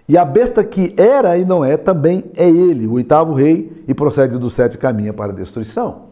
E 0.09 0.17
a 0.17 0.25
besta 0.25 0.65
que 0.65 0.95
era 0.97 1.37
e 1.37 1.45
não 1.45 1.63
é, 1.63 1.77
também 1.77 2.25
é 2.35 2.49
ele, 2.49 2.87
o 2.87 2.95
oitavo 2.95 3.35
rei, 3.35 3.85
e 3.87 3.93
procede 3.93 4.39
do 4.39 4.49
sete 4.49 4.79
caminha 4.79 5.13
para 5.13 5.31
a 5.31 5.35
destruição. 5.35 6.05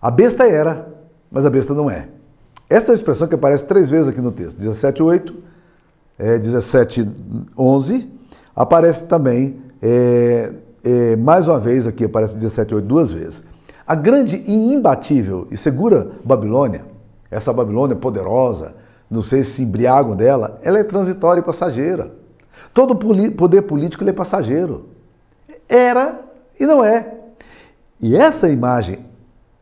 A 0.00 0.08
besta 0.08 0.46
era, 0.46 0.86
mas 1.32 1.44
a 1.44 1.50
besta 1.50 1.74
não 1.74 1.90
é. 1.90 2.06
Essa 2.70 2.86
é 2.86 2.88
uma 2.92 2.94
expressão 2.94 3.26
que 3.26 3.34
aparece 3.34 3.64
três 3.64 3.90
vezes 3.90 4.06
aqui 4.06 4.20
no 4.20 4.30
texto. 4.30 4.56
17, 4.56 5.02
8, 5.02 5.34
é, 6.16 6.38
17, 6.38 7.10
11. 7.58 8.08
Aparece 8.54 9.02
também, 9.02 9.56
é, 9.82 10.52
é, 10.84 11.16
mais 11.16 11.48
uma 11.48 11.58
vez 11.58 11.88
aqui, 11.88 12.04
aparece 12.04 12.36
17, 12.36 12.72
8 12.72 12.86
duas 12.86 13.10
vezes. 13.10 13.42
A 13.84 13.96
grande 13.96 14.36
e 14.46 14.54
imbatível 14.72 15.48
e 15.50 15.56
segura 15.56 16.08
Babilônia, 16.24 16.84
essa 17.28 17.52
Babilônia 17.52 17.96
poderosa, 17.96 18.77
não 19.10 19.22
sei 19.22 19.42
se 19.42 19.62
embriagam 19.62 20.14
dela, 20.14 20.58
ela 20.62 20.78
é 20.78 20.84
transitória 20.84 21.40
e 21.40 21.44
passageira. 21.44 22.12
Todo 22.74 22.94
poder 22.94 23.62
político 23.62 24.08
é 24.08 24.12
passageiro. 24.12 24.86
Era 25.68 26.20
e 26.58 26.66
não 26.66 26.84
é. 26.84 27.14
E 28.00 28.16
essa 28.16 28.48
imagem 28.48 29.00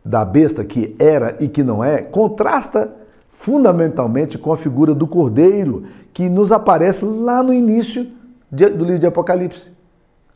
da 0.05 0.25
besta 0.25 0.65
que 0.65 0.95
era 0.99 1.37
e 1.41 1.49
que 1.49 1.63
não 1.63 1.83
é 1.83 2.03
contrasta 2.03 2.93
fundamentalmente 3.31 4.39
com 4.39 4.53
a 4.53 4.57
figura 4.57 4.95
do 4.95 5.07
cordeiro 5.07 5.85
que 6.13 6.29
nos 6.29 6.53
aparece 6.53 7.05
lá 7.05 7.43
no 7.43 7.53
início 7.53 8.07
do 8.51 8.85
livro 8.85 8.99
de 8.99 9.07
Apocalipse. 9.07 9.71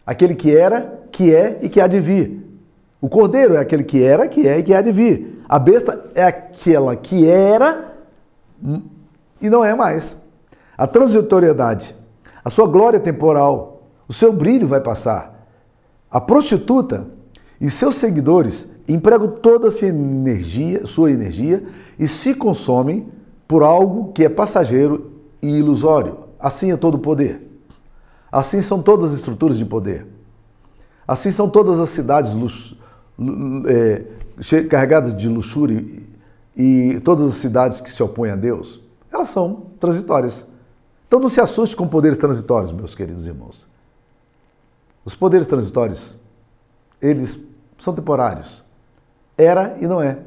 Aquele 0.05 0.35
que 0.35 0.55
era, 0.55 1.01
que 1.11 1.35
é 1.35 1.59
e 1.63 1.69
que 1.69 1.81
há 1.81 1.87
de 1.87 2.01
vir. 2.01 2.47
O 3.01 3.09
cordeiro 3.09 3.55
é 3.55 3.59
aquele 3.59 3.85
que 3.85 4.03
era, 4.03 4.29
que 4.29 4.47
é 4.47 4.59
e 4.59 4.63
que 4.63 4.75
há 4.75 4.83
de 4.83 4.93
vir. 4.93 5.43
A 5.49 5.59
besta 5.59 6.05
é 6.15 6.25
aquela 6.25 6.95
que 6.97 7.27
era 7.27 7.95
e 9.41 9.49
não 9.49 9.65
é 9.65 9.75
mais. 9.75 10.17
A 10.77 10.87
transitoriedade, 10.87 11.95
a 12.45 12.51
sua 12.51 12.67
glória 12.67 12.99
temporal, 12.99 13.83
o 14.09 14.13
seu 14.13 14.33
brilho 14.33 14.67
vai 14.67 14.81
passar. 14.81 15.47
A 16.11 16.21
prostituta 16.21 17.07
e 17.61 17.71
seus 17.71 17.97
seguidores 17.97 18.67
empregam 18.89 19.29
toda 19.29 19.69
a 19.69 19.71
sua 19.71 19.89
energia, 19.89 20.87
sua 20.87 21.13
energia 21.13 21.65
e 21.99 22.09
se 22.09 22.35
consomem 22.35 23.09
por 23.47 23.63
algo 23.63 24.13
que 24.13 24.25
é 24.25 24.29
passageiro 24.29 25.13
e 25.43 25.49
ilusório. 25.49 26.19
Assim 26.39 26.73
é 26.73 26.77
todo 26.77 26.95
o 26.95 26.99
poder. 26.99 27.47
Assim 28.33 28.63
são 28.63 28.83
todas 28.83 29.13
as 29.13 29.19
estruturas 29.19 29.59
de 29.59 29.65
poder. 29.65 30.07
Assim 31.07 31.31
são 31.31 31.49
todas 31.49 31.79
as 31.79 31.91
cidades 31.91 32.33
é, 33.67 34.63
carregadas 34.65 35.17
de 35.17 35.29
luxúria 35.29 35.85
e 36.57 36.99
todas 37.05 37.27
as 37.27 37.35
cidades 37.35 37.81
que 37.81 37.91
se 37.91 38.03
opõem 38.03 38.31
a 38.31 38.37
Deus 38.37 38.80
elas 39.13 39.29
são 39.31 39.67
transitórias. 39.79 40.47
Então 41.07 41.19
não 41.19 41.29
se 41.29 41.41
assuste 41.41 41.75
com 41.75 41.89
poderes 41.89 42.19
transitórios, 42.19 42.73
meus 42.73 42.95
queridos 42.95 43.27
irmãos. 43.27 43.67
Os 45.05 45.15
poderes 45.15 45.47
transitórios, 45.47 46.17
eles 47.01 47.41
são 47.79 47.95
temporários. 47.95 48.65
Era 49.37 49.77
e 49.81 49.87
não 49.87 50.01
é. 50.01 50.19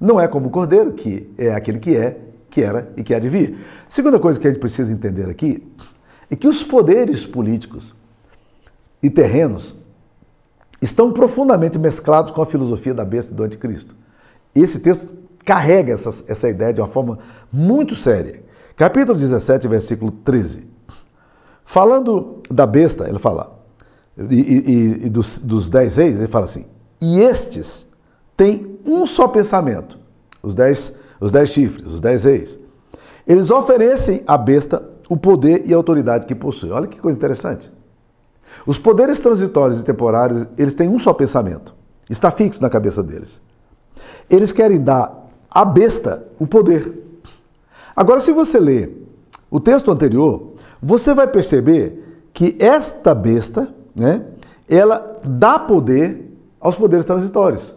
Não 0.00 0.20
é 0.20 0.26
como 0.28 0.48
o 0.48 0.50
cordeiro, 0.50 0.92
que 0.92 1.30
é 1.36 1.52
aquele 1.52 1.78
que 1.78 1.96
é, 1.96 2.18
que 2.50 2.62
era 2.62 2.92
e 2.96 3.02
que 3.02 3.12
há 3.12 3.18
de 3.18 3.28
vir. 3.28 3.58
Segunda 3.88 4.18
coisa 4.18 4.38
que 4.38 4.46
a 4.46 4.50
gente 4.50 4.60
precisa 4.60 4.92
entender 4.92 5.28
aqui 5.28 5.66
é 6.30 6.36
que 6.36 6.46
os 6.46 6.62
poderes 6.62 7.26
políticos 7.26 7.94
e 9.02 9.10
terrenos 9.10 9.74
estão 10.80 11.12
profundamente 11.12 11.78
mesclados 11.78 12.30
com 12.30 12.40
a 12.40 12.46
filosofia 12.46 12.94
da 12.94 13.04
besta 13.04 13.34
do 13.34 13.42
anticristo. 13.42 13.94
Esse 14.54 14.78
texto 14.78 15.14
carrega 15.44 15.92
essa, 15.92 16.24
essa 16.26 16.48
ideia 16.48 16.72
de 16.72 16.80
uma 16.80 16.86
forma 16.86 17.18
muito 17.52 17.94
séria. 17.94 18.42
Capítulo 18.76 19.18
17, 19.18 19.68
versículo 19.68 20.10
13. 20.10 20.66
Falando 21.64 22.42
da 22.50 22.66
besta, 22.66 23.08
ele 23.08 23.18
fala: 23.18 23.58
e, 24.30 24.34
e, 24.34 25.06
e 25.06 25.08
dos, 25.08 25.38
dos 25.38 25.70
dez 25.70 25.96
reis, 25.96 26.16
ele 26.16 26.26
fala 26.26 26.44
assim: 26.44 26.66
e 27.00 27.20
estes 27.20 27.86
têm 28.36 28.78
um 28.86 29.06
só 29.06 29.28
pensamento, 29.28 29.98
os 30.42 30.54
dez, 30.54 30.94
os 31.20 31.30
dez 31.30 31.50
chifres, 31.50 31.92
os 31.92 32.00
dez 32.00 32.24
reis. 32.24 32.58
Eles 33.26 33.50
oferecem 33.50 34.22
à 34.26 34.36
besta 34.36 34.90
o 35.08 35.16
poder 35.16 35.62
e 35.66 35.72
a 35.72 35.76
autoridade 35.76 36.26
que 36.26 36.34
possui. 36.34 36.70
Olha 36.70 36.86
que 36.86 37.00
coisa 37.00 37.16
interessante. 37.16 37.72
Os 38.66 38.78
poderes 38.78 39.20
transitórios 39.20 39.80
e 39.80 39.84
temporários, 39.84 40.46
eles 40.56 40.74
têm 40.74 40.88
um 40.88 40.98
só 40.98 41.12
pensamento. 41.12 41.74
Está 42.08 42.30
fixo 42.30 42.62
na 42.62 42.70
cabeça 42.70 43.02
deles. 43.02 43.40
Eles 44.28 44.52
querem 44.52 44.80
dar 44.80 45.23
à 45.54 45.64
besta 45.64 46.26
o 46.38 46.46
poder. 46.46 46.92
Agora, 47.94 48.18
se 48.18 48.32
você 48.32 48.58
ler 48.58 49.06
o 49.48 49.60
texto 49.60 49.90
anterior, 49.90 50.54
você 50.82 51.14
vai 51.14 51.28
perceber 51.28 52.26
que 52.32 52.56
esta 52.58 53.14
besta, 53.14 53.72
né, 53.94 54.24
ela 54.68 55.20
dá 55.24 55.58
poder 55.58 56.36
aos 56.60 56.74
poderes 56.74 57.06
transitórios. 57.06 57.74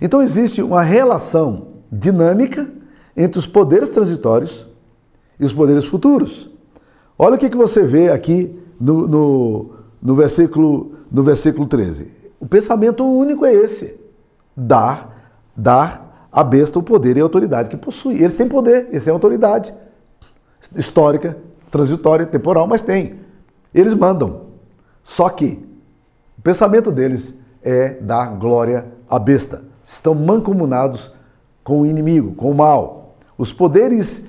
Então 0.00 0.22
existe 0.22 0.62
uma 0.62 0.82
relação 0.82 1.68
dinâmica 1.90 2.68
entre 3.16 3.38
os 3.38 3.46
poderes 3.46 3.88
transitórios 3.88 4.66
e 5.40 5.44
os 5.44 5.52
poderes 5.52 5.84
futuros. 5.86 6.50
Olha 7.18 7.34
o 7.34 7.38
que, 7.38 7.48
que 7.48 7.56
você 7.56 7.82
vê 7.82 8.10
aqui 8.10 8.56
no, 8.78 9.08
no, 9.08 9.70
no, 10.00 10.14
versículo, 10.14 10.92
no 11.10 11.22
versículo 11.22 11.66
13. 11.66 12.10
O 12.38 12.46
pensamento 12.46 13.04
único 13.04 13.44
é 13.44 13.54
esse: 13.54 13.98
dar, 14.54 15.34
dar 15.56 16.05
à 16.36 16.44
besta 16.44 16.78
o 16.78 16.82
poder 16.82 17.16
e 17.16 17.20
a 17.20 17.22
autoridade 17.22 17.70
que 17.70 17.78
possui. 17.78 18.16
Eles 18.16 18.34
têm 18.34 18.46
poder, 18.46 18.88
eles 18.90 19.02
têm 19.02 19.10
autoridade 19.10 19.72
histórica, 20.76 21.34
transitória, 21.70 22.26
temporal, 22.26 22.66
mas 22.66 22.82
tem. 22.82 23.20
Eles 23.72 23.94
mandam. 23.94 24.42
Só 25.02 25.30
que 25.30 25.66
o 26.38 26.42
pensamento 26.42 26.92
deles 26.92 27.32
é 27.62 27.94
dar 28.02 28.36
glória 28.36 28.84
à 29.08 29.18
besta. 29.18 29.64
Estão 29.82 30.14
mancomunados 30.14 31.10
com 31.64 31.80
o 31.80 31.86
inimigo, 31.86 32.34
com 32.34 32.50
o 32.50 32.54
mal. 32.54 33.16
Os 33.38 33.50
poderes 33.54 34.22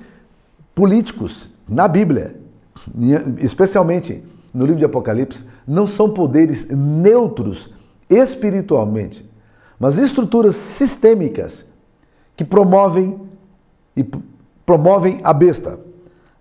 políticos 0.74 1.50
na 1.68 1.86
Bíblia, 1.86 2.36
especialmente 3.36 4.24
no 4.54 4.64
livro 4.64 4.78
de 4.78 4.86
Apocalipse, 4.86 5.44
não 5.66 5.86
são 5.86 6.08
poderes 6.08 6.68
neutros 6.70 7.74
espiritualmente, 8.08 9.30
mas 9.78 9.98
estruturas 9.98 10.56
sistêmicas 10.56 11.67
que 12.38 12.44
promovem 12.44 13.20
e 13.96 14.06
promovem 14.64 15.20
a 15.24 15.32
besta. 15.32 15.80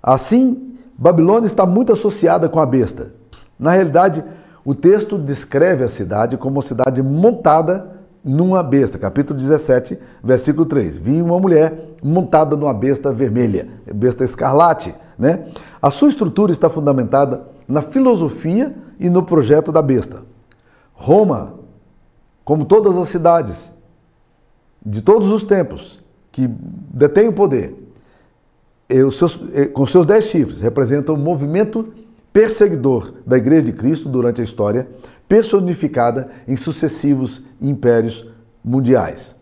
Assim, 0.01 0.77
Babilônia 0.95 1.47
está 1.47 1.65
muito 1.65 1.91
associada 1.91 2.47
com 2.47 2.59
a 2.59 2.67
besta. 2.67 3.13
Na 3.57 3.71
realidade, 3.71 4.23
o 4.63 4.75
texto 4.75 5.17
descreve 5.17 5.83
a 5.83 5.87
cidade 5.87 6.37
como 6.37 6.57
uma 6.57 6.61
cidade 6.61 7.01
montada 7.01 7.97
numa 8.23 8.61
besta. 8.61 8.99
Capítulo 8.99 9.39
17, 9.39 9.97
versículo 10.23 10.67
3. 10.67 10.97
Vi 10.97 11.19
uma 11.19 11.39
mulher 11.39 11.95
montada 12.03 12.55
numa 12.55 12.75
besta 12.75 13.11
vermelha, 13.11 13.67
besta 13.91 14.23
escarlate. 14.23 14.93
Né? 15.17 15.47
A 15.81 15.89
sua 15.89 16.09
estrutura 16.09 16.51
está 16.51 16.69
fundamentada 16.69 17.41
na 17.67 17.81
filosofia 17.81 18.75
e 18.99 19.09
no 19.09 19.23
projeto 19.23 19.71
da 19.71 19.81
besta. 19.81 20.21
Roma, 20.93 21.55
como 22.45 22.65
todas 22.65 22.95
as 22.97 23.07
cidades 23.07 23.75
de 24.85 25.01
todos 25.01 25.31
os 25.31 25.43
tempos 25.43 26.03
que 26.31 26.47
detêm 26.47 27.27
o 27.27 27.33
poder, 27.33 27.75
seus, 29.11 29.39
com 29.73 29.85
seus 29.85 30.05
dez 30.05 30.25
chifres, 30.25 30.61
representa 30.61 31.11
o 31.11 31.17
movimento 31.17 31.93
perseguidor 32.31 33.13
da 33.25 33.37
Igreja 33.37 33.63
de 33.63 33.73
Cristo 33.73 34.07
durante 34.07 34.41
a 34.41 34.43
história, 34.43 34.87
personificada 35.27 36.29
em 36.47 36.55
sucessivos 36.55 37.43
impérios 37.61 38.29
mundiais. 38.63 39.35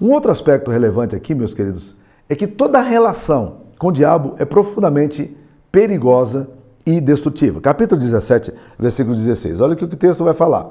Um 0.00 0.10
outro 0.12 0.30
aspecto 0.30 0.70
relevante 0.70 1.14
aqui, 1.14 1.34
meus 1.34 1.54
queridos, 1.54 1.94
é 2.28 2.34
que 2.34 2.46
toda 2.46 2.80
relação 2.80 3.58
com 3.78 3.88
o 3.88 3.92
diabo 3.92 4.34
é 4.38 4.44
profundamente 4.44 5.36
perigosa 5.70 6.48
e 6.84 7.00
destrutiva. 7.00 7.60
Capítulo 7.60 8.00
17, 8.00 8.52
versículo 8.78 9.14
16. 9.14 9.60
Olha 9.60 9.74
o 9.74 9.76
que 9.76 9.84
o 9.84 9.88
texto 9.88 10.24
vai 10.24 10.34
falar. 10.34 10.70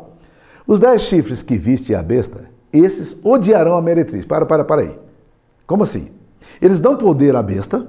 Os 0.67 0.79
dez 0.79 1.01
chifres 1.03 1.41
que 1.41 1.57
viste 1.57 1.95
a 1.95 2.03
besta, 2.03 2.45
esses 2.71 3.17
odiarão 3.23 3.75
a 3.75 3.81
meretriz. 3.81 4.25
Para, 4.25 4.45
para, 4.45 4.63
para 4.63 4.81
aí. 4.81 4.99
Como 5.65 5.83
assim? 5.83 6.09
Eles 6.61 6.79
dão 6.79 6.97
poder 6.97 7.35
à 7.35 7.43
besta, 7.43 7.87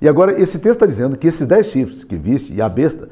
e 0.00 0.08
agora 0.08 0.40
esse 0.40 0.58
texto 0.58 0.76
está 0.76 0.86
dizendo 0.86 1.16
que 1.16 1.26
esses 1.26 1.46
dez 1.46 1.66
chifres 1.66 2.04
que 2.04 2.16
viste 2.16 2.54
e 2.54 2.62
a 2.62 2.68
besta 2.68 3.08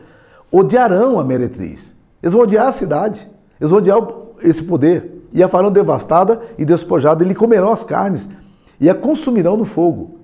odiarão 0.50 1.18
a 1.18 1.24
meretriz. 1.24 1.94
Eles 2.22 2.32
vão 2.32 2.42
odiar 2.42 2.68
a 2.68 2.72
cidade, 2.72 3.28
eles 3.60 3.70
vão 3.70 3.78
odiar 3.78 3.98
esse 4.42 4.62
poder, 4.62 5.24
e 5.32 5.42
a 5.42 5.48
farão 5.48 5.70
devastada 5.70 6.40
e 6.56 6.64
despojada, 6.64 7.24
e 7.24 7.28
lhe 7.28 7.34
comerão 7.34 7.72
as 7.72 7.82
carnes, 7.82 8.28
e 8.80 8.88
a 8.88 8.94
consumirão 8.94 9.56
no 9.56 9.64
fogo. 9.64 10.20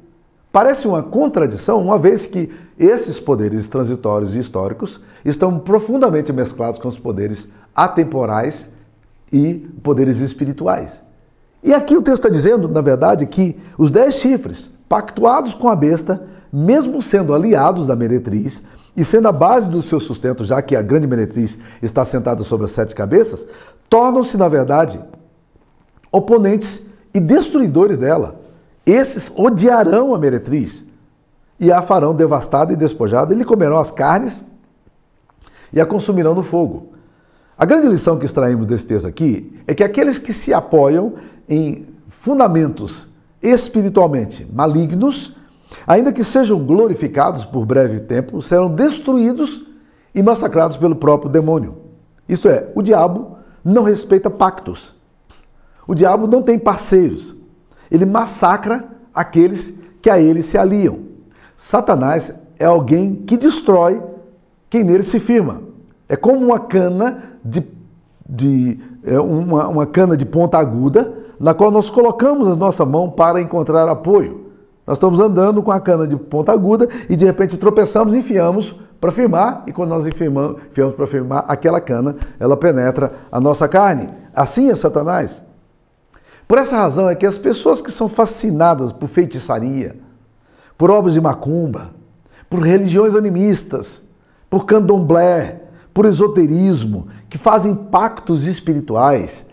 Parece 0.53 0.87
uma 0.87 1.03
contradição, 1.03 1.81
uma 1.81 1.99
vez 1.99 2.27
que 2.27 2.53
esses 2.79 3.19
poderes 3.19 3.69
transitórios 3.69 4.37
e 4.37 4.39
históricos 4.39 5.01
estão 5.25 5.59
profundamente 5.59 6.33
mesclados 6.33 6.79
com 6.79 6.89
os 6.89 6.99
poderes 6.99 7.49
atemporais 7.75 8.71
e 9.33 9.55
poderes 9.83 10.19
espirituais. 10.21 11.03
E 11.63 11.73
aqui 11.73 11.97
o 11.97 12.03
texto 12.03 12.19
está 12.19 12.29
dizendo, 12.29 12.69
na 12.69 12.81
verdade, 12.81 13.25
que 13.27 13.57
os 13.79 13.91
dez 13.91 14.17
chifres, 14.17 14.71
pactuados 14.89 15.55
com 15.55 15.69
a 15.69 15.77
besta, 15.77 16.23
mesmo 16.53 17.01
sendo 17.01 17.33
aliados 17.33 17.87
da 17.87 17.97
meretriz 17.97 18.63
e 18.97 19.05
sendo 19.05 19.29
a 19.29 19.33
base 19.33 19.71
do 19.71 19.81
seu 19.81 19.99
sustento, 19.99 20.45
já 20.45 20.61
que 20.61 20.77
a 20.77 20.83
grande 20.83 21.07
meretriz 21.07 21.59
está 21.81 22.05
sentada 22.05 22.43
sobre 22.43 22.67
as 22.67 22.73
sete 22.73 22.95
cabeças, 22.95 23.47
tornam-se, 23.89 24.37
na 24.37 24.49
verdade, 24.49 25.01
oponentes 26.11 26.83
e 27.15 27.21
destruidores 27.21 27.97
dela. 27.97 28.41
Esses 28.85 29.33
odiarão 29.35 30.15
a 30.15 30.19
meretriz 30.19 30.85
e 31.59 31.71
a 31.73 31.81
farão 31.81 32.15
devastada 32.15 32.73
e 32.73 32.77
despojada, 32.77 33.33
e 33.33 33.37
lhe 33.37 33.45
comerão 33.45 33.79
as 33.79 33.91
carnes 33.91 34.45
e 35.73 35.81
a 35.81 35.87
consumirão 35.87 36.35
no 36.35 36.43
fogo. 36.43 36.92
A 37.63 37.65
grande 37.65 37.87
lição 37.87 38.19
que 38.19 38.27
extraímos 38.27 38.67
desse 38.67 38.89
texto 38.89 39.07
aqui 39.07 39.57
é 39.69 39.73
que 39.73 39.85
aqueles 39.85 40.19
que 40.19 40.33
se 40.33 40.53
apoiam 40.53 41.13
em 41.49 41.87
fundamentos 42.09 43.07
espiritualmente 43.41 44.45
malignos 44.53 45.37
ainda 45.87 46.13
que 46.13 46.25
sejam 46.25 46.59
glorificados 46.59 47.45
por 47.45 47.65
breve 47.65 48.01
tempo, 48.01 48.43
serão 48.43 48.69
destruídos 48.69 49.65
e 50.13 50.21
massacrados 50.25 50.77
pelo 50.77 50.97
próprio 50.97 51.31
demônio. 51.31 51.77
Isto 52.29 52.49
é, 52.49 52.69
o 52.75 52.83
diabo 52.83 53.37
não 53.65 53.85
respeita 53.85 54.29
pactos. 54.29 54.93
O 55.87 55.95
diabo 55.95 56.27
não 56.27 56.43
tem 56.43 56.59
parceiros. 56.59 57.33
Ele 57.93 58.05
massacra 58.05 58.89
aqueles 59.15 59.73
que 60.03 60.11
a 60.11 60.19
ele 60.19 60.43
se 60.43 60.59
aliam. 60.59 60.99
Satanás 61.55 62.35
é 62.59 62.65
alguém 62.65 63.15
que 63.15 63.37
destrói 63.37 64.03
quem 64.69 64.83
nele 64.83 65.05
se 65.05 65.21
firma. 65.21 65.71
É 66.13 66.17
como 66.17 66.45
uma 66.45 66.61
cana 66.61 67.23
de, 67.43 67.67
de 68.29 68.79
é 69.03 69.19
uma, 69.19 69.67
uma 69.67 69.87
cana 69.87 70.15
de 70.15 70.27
ponta 70.27 70.59
aguda 70.59 71.11
na 71.41 71.55
qual 71.55 71.71
nós 71.71 71.89
colocamos 71.89 72.47
a 72.49 72.55
nossa 72.55 72.85
mão 72.85 73.09
para 73.09 73.41
encontrar 73.41 73.89
apoio. 73.89 74.49
Nós 74.87 74.99
estamos 74.99 75.21
andando 75.21 75.63
com 75.63 75.73
a 75.73 75.81
cana 75.81 76.07
de 76.07 76.15
ponta 76.15 76.53
aguda 76.53 76.87
e 77.09 77.17
de 77.17 77.25
repente 77.25 77.57
tropeçamos 77.57 78.13
e 78.13 78.19
enfiamos 78.19 78.79
para 79.01 79.11
firmar, 79.11 79.65
e 79.67 79.73
quando 79.73 79.89
nós 79.89 80.07
enfiamos, 80.07 80.59
enfiamos 80.71 80.95
para 80.95 81.07
firmar 81.07 81.47
aquela 81.49 81.81
cana, 81.81 82.15
ela 82.39 82.59
penetra 82.59 83.15
a 83.33 83.41
nossa 83.41 83.67
carne. 83.67 84.11
Assim 84.35 84.69
é 84.69 84.75
Satanás. 84.75 85.43
Por 86.47 86.59
essa 86.59 86.77
razão 86.77 87.09
é 87.09 87.15
que 87.15 87.25
as 87.25 87.39
pessoas 87.39 87.81
que 87.81 87.91
são 87.91 88.07
fascinadas 88.07 88.93
por 88.93 89.09
feitiçaria, 89.09 89.97
por 90.77 90.91
obras 90.91 91.15
de 91.15 91.23
macumba, 91.23 91.89
por 92.51 92.61
religiões 92.61 93.17
animistas, 93.17 94.03
por 94.51 94.67
candomblé, 94.67 95.62
por 95.93 96.07
esoterismo, 96.07 97.09
que 97.29 97.39
fazem 97.39 97.75
pactos 97.75 98.47
espirituais, 98.47 99.47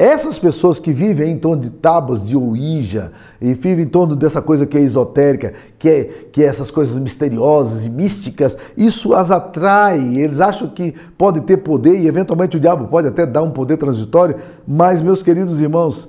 essas 0.00 0.38
pessoas 0.38 0.80
que 0.80 0.94
vivem 0.94 1.32
em 1.32 1.38
torno 1.38 1.62
de 1.62 1.68
tábuas 1.68 2.26
de 2.26 2.34
Ouija 2.34 3.12
e 3.38 3.52
vivem 3.52 3.84
em 3.84 3.88
torno 3.88 4.16
dessa 4.16 4.40
coisa 4.40 4.64
que 4.64 4.78
é 4.78 4.80
esotérica, 4.80 5.52
que 5.78 5.90
é, 5.90 6.04
que 6.32 6.42
é 6.42 6.46
essas 6.46 6.70
coisas 6.70 6.96
misteriosas 6.98 7.84
e 7.84 7.90
místicas, 7.90 8.56
isso 8.74 9.12
as 9.12 9.30
atrai. 9.30 9.98
Eles 10.16 10.40
acham 10.40 10.68
que 10.68 10.94
pode 11.18 11.42
ter 11.42 11.58
poder 11.58 11.98
e 11.98 12.06
eventualmente 12.06 12.56
o 12.56 12.60
diabo 12.60 12.88
pode 12.88 13.08
até 13.08 13.26
dar 13.26 13.42
um 13.42 13.50
poder 13.50 13.76
transitório, 13.76 14.36
mas, 14.66 15.02
meus 15.02 15.22
queridos 15.22 15.60
irmãos, 15.60 16.08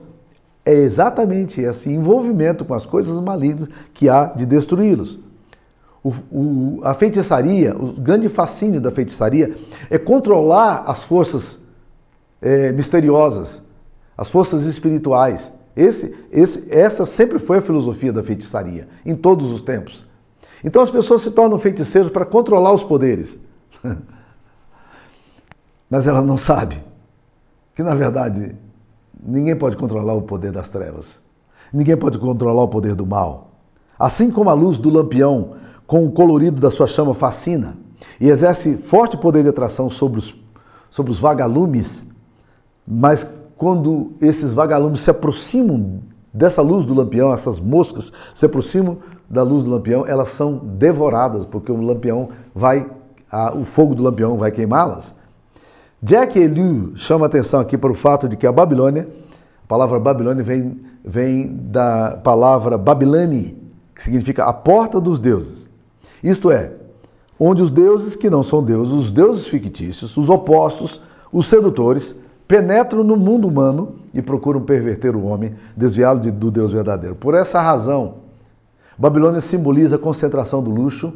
é 0.65 0.73
exatamente 0.73 1.59
esse 1.59 1.91
envolvimento 1.91 2.63
com 2.63 2.73
as 2.73 2.85
coisas 2.85 3.19
malignas 3.19 3.67
que 3.93 4.07
há 4.07 4.23
de 4.23 4.45
destruí-los. 4.45 5.19
O, 6.03 6.13
o, 6.31 6.79
a 6.83 6.93
feitiçaria, 6.93 7.75
o 7.75 7.93
grande 7.93 8.27
fascínio 8.27 8.81
da 8.81 8.89
feitiçaria 8.89 9.55
é 9.89 9.97
controlar 9.97 10.83
as 10.87 11.03
forças 11.03 11.59
é, 12.41 12.71
misteriosas 12.71 13.61
as 14.21 14.29
forças 14.29 14.65
espirituais. 14.65 15.51
Esse, 15.75 16.15
esse, 16.31 16.71
essa 16.71 17.07
sempre 17.07 17.39
foi 17.39 17.57
a 17.57 17.61
filosofia 17.61 18.13
da 18.13 18.21
feitiçaria, 18.21 18.87
em 19.03 19.15
todos 19.15 19.49
os 19.51 19.63
tempos. 19.63 20.05
Então 20.63 20.83
as 20.83 20.91
pessoas 20.91 21.23
se 21.23 21.31
tornam 21.31 21.57
feiticeiros 21.57 22.11
para 22.11 22.23
controlar 22.23 22.71
os 22.71 22.83
poderes. 22.83 23.35
Mas 25.89 26.07
ela 26.07 26.21
não 26.21 26.37
sabe 26.37 26.83
que, 27.73 27.81
na 27.81 27.95
verdade, 27.95 28.55
ninguém 29.19 29.55
pode 29.55 29.75
controlar 29.75 30.13
o 30.13 30.21
poder 30.21 30.51
das 30.51 30.69
trevas. 30.69 31.19
Ninguém 31.73 31.97
pode 31.97 32.19
controlar 32.19 32.61
o 32.61 32.67
poder 32.67 32.93
do 32.93 33.07
mal. 33.07 33.55
Assim 33.97 34.29
como 34.29 34.51
a 34.51 34.53
luz 34.53 34.77
do 34.77 34.91
lampião, 34.91 35.55
com 35.91 36.05
o 36.05 36.09
colorido 36.09 36.61
da 36.61 36.71
sua 36.71 36.87
chama, 36.87 37.13
fascina 37.13 37.75
e 38.17 38.29
exerce 38.29 38.77
forte 38.77 39.17
poder 39.17 39.43
de 39.43 39.49
atração 39.49 39.89
sobre 39.89 40.19
os, 40.19 40.33
sobre 40.89 41.11
os 41.11 41.19
vagalumes, 41.19 42.07
mas 42.87 43.29
quando 43.57 44.13
esses 44.21 44.53
vagalumes 44.53 45.01
se 45.01 45.11
aproximam 45.11 45.99
dessa 46.33 46.61
luz 46.61 46.85
do 46.85 46.93
lampião, 46.93 47.33
essas 47.33 47.59
moscas 47.59 48.13
se 48.33 48.45
aproximam 48.45 48.99
da 49.29 49.43
luz 49.43 49.65
do 49.65 49.69
lampião, 49.69 50.07
elas 50.07 50.29
são 50.29 50.59
devoradas, 50.59 51.45
porque 51.45 51.73
o 51.73 51.81
lampião 51.81 52.29
vai, 52.55 52.89
a, 53.29 53.53
o 53.53 53.65
fogo 53.65 53.93
do 53.93 54.01
lampião 54.01 54.37
vai 54.37 54.49
queimá-las. 54.49 55.13
Jack 56.01 56.39
Eliu 56.39 56.93
chama 56.95 57.25
atenção 57.25 57.59
aqui 57.59 57.77
para 57.77 57.91
o 57.91 57.95
fato 57.95 58.29
de 58.29 58.37
que 58.37 58.47
a 58.47 58.51
Babilônia, 58.53 59.09
a 59.65 59.67
palavra 59.67 59.99
Babilônia 59.99 60.41
vem, 60.41 60.79
vem 61.03 61.53
da 61.53 62.15
palavra 62.23 62.77
Babilani, 62.77 63.61
que 63.93 64.01
significa 64.01 64.45
a 64.45 64.53
porta 64.53 65.01
dos 65.01 65.19
deuses. 65.19 65.69
Isto 66.23 66.51
é, 66.51 66.73
onde 67.39 67.63
os 67.63 67.69
deuses 67.69 68.15
que 68.15 68.29
não 68.29 68.43
são 68.43 68.61
deuses, 68.61 68.93
os 68.93 69.11
deuses 69.11 69.47
fictícios, 69.47 70.15
os 70.15 70.29
opostos, 70.29 71.01
os 71.31 71.47
sedutores, 71.47 72.15
penetram 72.47 73.03
no 73.03 73.15
mundo 73.15 73.47
humano 73.47 73.95
e 74.13 74.21
procuram 74.21 74.61
perverter 74.61 75.15
o 75.15 75.23
homem, 75.23 75.55
desviá-lo 75.75 76.19
do 76.19 76.51
Deus 76.51 76.73
verdadeiro. 76.73 77.15
Por 77.15 77.33
essa 77.33 77.61
razão, 77.61 78.15
Babilônia 78.97 79.41
simboliza 79.41 79.95
a 79.95 79.99
concentração 79.99 80.61
do 80.61 80.69
luxo, 80.69 81.13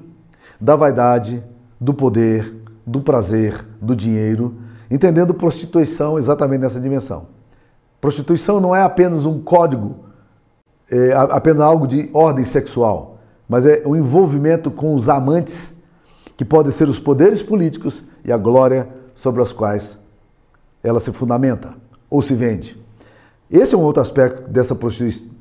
da 0.60 0.76
vaidade, 0.76 1.44
do 1.80 1.94
poder, 1.94 2.56
do 2.88 3.02
prazer, 3.02 3.65
do 3.82 3.96
dinheiro, 3.96 4.56
entendendo 4.89 5.34
prostituição 5.34 6.18
exatamente 6.18 6.62
nessa 6.62 6.80
dimensão. 6.80 7.28
Prostituição 8.00 8.60
não 8.60 8.76
é 8.76 8.82
apenas 8.82 9.26
um 9.26 9.41
código, 9.41 9.96
é 10.89 11.12
apenas 11.13 11.62
algo 11.62 11.88
de 11.88 12.10
ordem 12.13 12.46
sexual, 12.46 13.14
mas 13.48 13.66
é 13.66 13.82
o 13.86 13.96
envolvimento 13.96 14.72
com 14.72 14.96
os 14.96 15.10
amantes, 15.10 15.74
que 16.36 16.44
podem 16.44 16.72
ser 16.72 16.90
os 16.90 17.00
poderes 17.00 17.42
políticos 17.42 18.04
e 18.24 18.32
a 18.32 18.38
glória 18.38 18.90
sobre 19.14 19.42
as 19.42 19.54
quais 19.54 19.98
ela 20.84 21.00
se 21.00 21.12
fundamenta 21.12 21.74
ou 22.10 22.22
se 22.22 22.34
vende. 22.34 22.78
Esse 23.50 23.76
é 23.76 23.78
um 23.78 23.82
outro 23.82 24.02
aspecto 24.02 24.50
dessa 24.50 24.76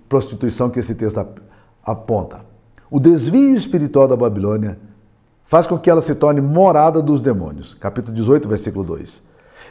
prostituição 0.09 0.71
que 0.71 0.79
esse 0.79 0.95
texto 0.95 1.27
aponta. 1.85 2.41
O 2.91 3.01
desvio 3.01 3.57
espiritual 3.57 4.07
da 4.07 4.17
Babilônia 4.17 4.79
faz 5.45 5.67
com 5.67 5.79
que 5.79 5.91
ela 5.91 6.03
se 6.03 6.15
torne 6.15 6.41
morada 6.41 7.03
dos 7.03 7.21
demônios. 7.21 7.75
Capítulo 7.75 8.15
18, 8.15 8.49
versículo 8.49 8.85
2. 8.85 9.23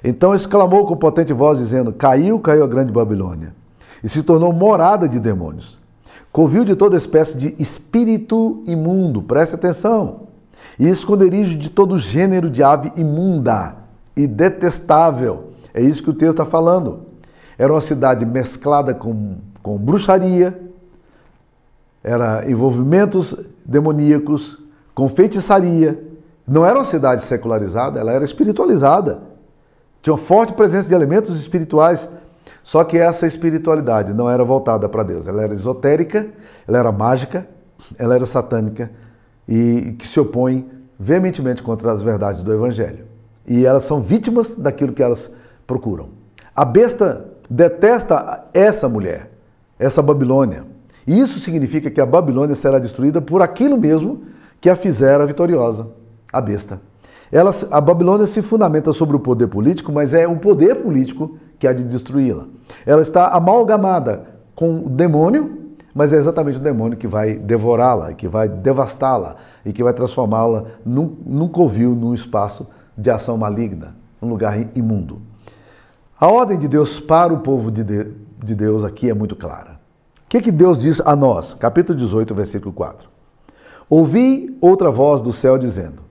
Então 0.03 0.35
exclamou 0.35 0.85
com 0.85 0.97
potente 0.97 1.31
voz, 1.31 1.59
dizendo: 1.59 1.93
Caiu, 1.93 2.39
caiu 2.39 2.63
a 2.63 2.67
grande 2.67 2.91
Babilônia, 2.91 3.55
e 4.03 4.09
se 4.09 4.23
tornou 4.23 4.51
morada 4.51 5.07
de 5.07 5.19
demônios. 5.19 5.82
Covil 6.33 6.65
de 6.65 6.75
toda 6.75 6.97
espécie 6.97 7.37
de 7.37 7.55
espírito 7.57 8.61
imundo, 8.67 9.21
preste 9.21 9.55
atenção, 9.55 10.23
e 10.77 10.89
esconderijo 10.89 11.57
de 11.57 11.69
todo 11.69 11.97
gênero 11.97 12.49
de 12.49 12.61
ave 12.61 12.91
imunda 12.97 13.75
e 14.17 14.27
detestável 14.27 15.53
é 15.73 15.81
isso 15.81 16.03
que 16.03 16.09
o 16.09 16.13
texto 16.13 16.33
está 16.33 16.45
falando. 16.45 17.07
Era 17.57 17.73
uma 17.73 17.81
cidade 17.81 18.25
mesclada 18.25 18.93
com, 18.93 19.37
com 19.61 19.77
bruxaria, 19.77 20.61
era 22.03 22.49
envolvimentos 22.49 23.35
demoníacos, 23.65 24.61
com 24.93 25.09
feitiçaria. 25.09 26.03
Não 26.47 26.65
era 26.65 26.77
uma 26.77 26.85
cidade 26.85 27.23
secularizada, 27.23 27.99
ela 27.99 28.11
era 28.11 28.23
espiritualizada. 28.23 29.21
Tinha 30.01 30.13
uma 30.13 30.19
forte 30.19 30.53
presença 30.53 30.87
de 30.87 30.93
elementos 30.93 31.39
espirituais. 31.39 32.09
Só 32.63 32.83
que 32.85 32.97
essa 32.97 33.27
espiritualidade 33.27 34.13
não 34.13 34.29
era 34.29 34.43
voltada 34.43 34.87
para 34.87 35.03
Deus. 35.03 35.27
Ela 35.27 35.43
era 35.43 35.53
esotérica, 35.53 36.25
ela 36.65 36.77
era 36.79 36.91
mágica, 36.91 37.45
ela 37.99 38.15
era 38.15 38.25
satânica 38.25 38.89
e 39.47 39.95
que 39.99 40.07
se 40.07 40.19
opõe 40.19 40.67
veementemente 40.97 41.61
contra 41.61 41.91
as 41.91 42.01
verdades 42.01 42.41
do 42.41 42.53
Evangelho. 42.53 43.05
E 43.45 43.65
elas 43.65 43.83
são 43.83 44.01
vítimas 44.01 44.55
daquilo 44.55 44.93
que 44.93 45.03
elas 45.03 45.29
procuram. 45.67 46.09
A 46.55 46.63
besta 46.63 47.25
detesta 47.49 48.45
essa 48.53 48.87
mulher, 48.87 49.29
essa 49.77 50.01
Babilônia. 50.01 50.65
E 51.05 51.19
isso 51.19 51.39
significa 51.39 51.91
que 51.91 51.99
a 51.99 52.05
Babilônia 52.05 52.55
será 52.55 52.79
destruída 52.79 53.21
por 53.21 53.41
aquilo 53.41 53.77
mesmo 53.77 54.23
que 54.61 54.69
a 54.69 54.75
fizera 54.77 55.25
vitoriosa, 55.25 55.87
a 56.31 56.39
besta. 56.39 56.79
Ela, 57.29 57.51
a 57.71 57.81
Babilônia 57.81 58.25
se 58.25 58.41
fundamenta 58.41 58.93
sobre 58.93 59.17
o 59.17 59.19
poder 59.19 59.47
político, 59.47 59.91
mas 59.91 60.13
é 60.13 60.25
o 60.25 60.37
poder 60.37 60.75
político 60.75 61.37
que 61.63 61.67
há 61.69 61.71
de 61.71 61.85
destruí-la. 61.85 62.43
Ela 62.85 63.01
está 63.01 63.29
amalgamada 63.29 64.25
com 64.53 64.85
o 64.85 64.89
demônio, 64.89 65.77
mas 65.95 66.11
é 66.11 66.17
exatamente 66.17 66.57
o 66.57 66.61
demônio 66.61 66.97
que 66.97 67.07
vai 67.07 67.35
devorá-la, 67.35 68.13
que 68.13 68.27
vai 68.27 68.49
devastá-la 68.49 69.37
e 69.65 69.71
que 69.71 69.81
vai 69.81 69.93
transformá-la 69.93 70.65
num, 70.85 71.15
num 71.25 71.47
covil, 71.47 71.95
num 71.95 72.13
espaço 72.13 72.67
de 72.97 73.09
ação 73.09 73.37
maligna, 73.37 73.95
um 74.21 74.27
lugar 74.27 74.59
imundo. 74.75 75.21
A 76.19 76.27
ordem 76.27 76.59
de 76.59 76.67
Deus 76.67 76.99
para 76.99 77.33
o 77.33 77.39
povo 77.39 77.71
de, 77.71 77.81
de 77.81 78.55
Deus 78.55 78.83
aqui 78.83 79.09
é 79.09 79.13
muito 79.13 79.33
clara. 79.33 79.79
O 80.25 80.27
que, 80.27 80.41
que 80.41 80.51
Deus 80.51 80.81
diz 80.81 80.99
a 80.99 81.15
nós? 81.15 81.53
Capítulo 81.53 81.97
18, 81.97 82.35
versículo 82.35 82.73
4. 82.73 83.07
Ouvi 83.89 84.57
outra 84.59 84.91
voz 84.91 85.21
do 85.21 85.31
céu 85.31 85.57
dizendo: 85.57 86.01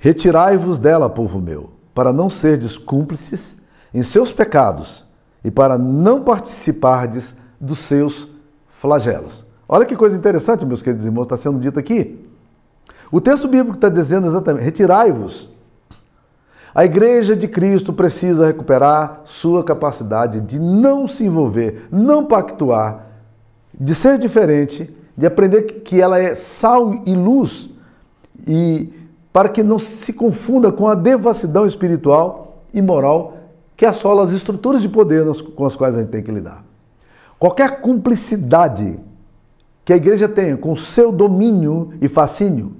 Retirai-vos 0.00 0.80
dela, 0.80 1.08
povo 1.08 1.40
meu, 1.40 1.70
para 1.94 2.12
não 2.12 2.28
serdes 2.28 2.76
cúmplices 2.76 3.57
em 3.92 4.02
seus 4.02 4.32
pecados 4.32 5.04
e 5.44 5.50
para 5.50 5.78
não 5.78 6.22
participardes 6.22 7.36
dos 7.60 7.78
seus 7.78 8.28
flagelos. 8.68 9.44
Olha 9.68 9.84
que 9.84 9.96
coisa 9.96 10.16
interessante, 10.16 10.64
meus 10.64 10.82
queridos 10.82 11.04
irmãos, 11.04 11.24
está 11.24 11.36
sendo 11.36 11.58
dito 11.58 11.78
aqui. 11.78 12.24
O 13.10 13.20
texto 13.20 13.48
bíblico 13.48 13.76
está 13.76 13.88
dizendo 13.88 14.26
exatamente: 14.26 14.64
retirai-vos 14.64 15.50
a 16.74 16.84
Igreja 16.84 17.34
de 17.34 17.48
Cristo 17.48 17.92
precisa 17.92 18.46
recuperar 18.46 19.22
sua 19.24 19.64
capacidade 19.64 20.40
de 20.40 20.58
não 20.60 21.08
se 21.08 21.24
envolver, 21.24 21.88
não 21.90 22.24
pactuar, 22.24 23.06
de 23.74 23.94
ser 23.94 24.16
diferente, 24.16 24.94
de 25.16 25.26
aprender 25.26 25.62
que 25.82 26.00
ela 26.00 26.20
é 26.20 26.34
sal 26.34 26.94
e 27.04 27.14
luz 27.14 27.70
e 28.46 28.92
para 29.32 29.48
que 29.48 29.62
não 29.62 29.78
se 29.78 30.12
confunda 30.12 30.70
com 30.70 30.86
a 30.86 30.94
devassidão 30.94 31.66
espiritual 31.66 32.62
e 32.72 32.80
moral 32.82 33.37
que 33.78 33.86
assola 33.86 34.24
as 34.24 34.32
estruturas 34.32 34.82
de 34.82 34.88
poder 34.88 35.24
com 35.54 35.64
as 35.64 35.76
quais 35.76 35.96
a 35.96 36.02
gente 36.02 36.10
tem 36.10 36.20
que 36.20 36.32
lidar. 36.32 36.64
Qualquer 37.38 37.80
cumplicidade 37.80 38.98
que 39.84 39.92
a 39.92 39.96
igreja 39.96 40.28
tenha 40.28 40.56
com 40.56 40.74
seu 40.74 41.12
domínio 41.12 41.92
e 42.00 42.08
fascínio 42.08 42.72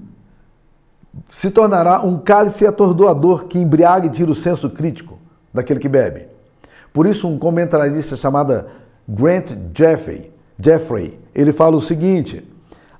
se 1.31 1.51
tornará 1.51 2.01
um 2.01 2.19
cálice 2.19 2.67
atordoador 2.67 3.45
que 3.45 3.57
embriaga 3.57 4.07
e 4.07 4.09
tira 4.09 4.29
o 4.29 4.35
senso 4.35 4.69
crítico 4.69 5.17
daquele 5.53 5.79
que 5.79 5.87
bebe. 5.87 6.27
Por 6.91 7.05
isso, 7.05 7.29
um 7.29 7.39
comentarista 7.39 8.17
chamado 8.17 8.65
Grant 9.07 9.53
Jeffrey, 9.73 10.29
Jeffrey, 10.59 11.17
ele 11.33 11.53
fala 11.53 11.77
o 11.77 11.81
seguinte: 11.81 12.45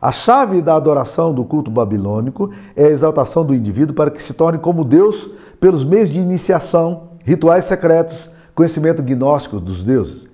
a 0.02 0.14
chave 0.14 0.62
da 0.62 0.78
adoração 0.78 1.34
do 1.34 1.44
culto 1.44 1.70
babilônico 1.70 2.50
é 2.78 2.86
a 2.86 2.90
exaltação 2.92 3.44
do 3.44 3.54
indivíduo 3.54 3.94
para 3.94 4.10
que 4.10 4.24
se 4.24 4.34
torne 4.34 4.58
como 4.58 4.86
Deus 4.86 5.30
pelos 5.60 5.84
meios 5.84 6.10
de 6.10 6.18
iniciação, 6.18 7.09
rituais 7.30 7.66
secretos, 7.66 8.28
conhecimento 8.56 9.04
gnóstico 9.04 9.60
dos 9.60 9.84
deuses. 9.84 10.28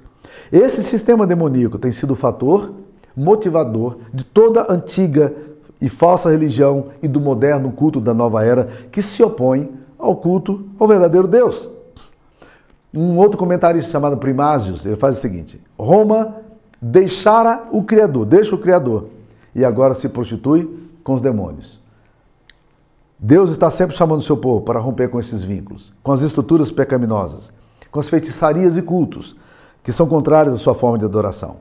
Esse 0.49 0.81
sistema 0.81 1.27
demoníaco 1.27 1.77
tem 1.77 1.91
sido 1.91 2.11
o 2.11 2.15
fator 2.15 2.73
motivador 3.13 3.97
de 4.13 4.23
toda 4.23 4.61
a 4.61 4.71
antiga 4.71 5.33
e 5.81 5.89
falsa 5.89 6.31
religião 6.31 6.87
e 7.03 7.07
do 7.09 7.19
moderno 7.19 7.69
culto 7.73 7.99
da 7.99 8.13
nova 8.13 8.45
era 8.45 8.69
que 8.93 9.01
se 9.01 9.21
opõe 9.21 9.69
ao 9.99 10.15
culto 10.15 10.69
ao 10.79 10.87
verdadeiro 10.87 11.27
Deus. 11.27 11.69
Um 12.93 13.17
outro 13.17 13.37
comentarista 13.37 13.91
chamado 13.91 14.15
Primásios, 14.15 14.85
ele 14.85 14.95
faz 14.95 15.17
o 15.17 15.19
seguinte: 15.19 15.59
Roma 15.77 16.37
deixara 16.81 17.67
o 17.73 17.83
Criador, 17.83 18.25
deixa 18.25 18.55
o 18.55 18.59
Criador, 18.59 19.09
e 19.53 19.65
agora 19.65 19.93
se 19.95 20.07
prostitui 20.07 20.89
com 21.03 21.13
os 21.13 21.21
demônios. 21.21 21.84
Deus 23.17 23.49
está 23.49 23.69
sempre 23.69 23.95
chamando 23.95 24.19
o 24.19 24.23
seu 24.23 24.37
povo 24.37 24.61
para 24.61 24.79
romper 24.79 25.09
com 25.09 25.19
esses 25.19 25.43
vínculos, 25.43 25.93
com 26.03 26.11
as 26.11 26.21
estruturas 26.21 26.71
pecaminosas, 26.71 27.51
com 27.91 27.99
as 27.99 28.09
feitiçarias 28.09 28.77
e 28.77 28.81
cultos 28.81 29.35
que 29.83 29.91
são 29.91 30.07
contrários 30.07 30.55
à 30.55 30.57
sua 30.57 30.75
forma 30.75 30.97
de 30.97 31.05
adoração. 31.05 31.57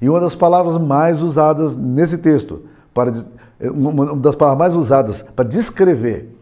E 0.00 0.08
uma 0.08 0.20
das 0.20 0.34
palavras 0.34 0.78
mais 0.78 1.22
usadas 1.22 1.76
nesse 1.76 2.18
texto 2.18 2.62
para 2.94 3.12
é 3.58 3.70
uma 3.70 4.14
das 4.16 4.34
palavras 4.34 4.58
mais 4.58 4.74
usadas 4.74 5.22
para 5.34 5.44
descrever 5.44 6.36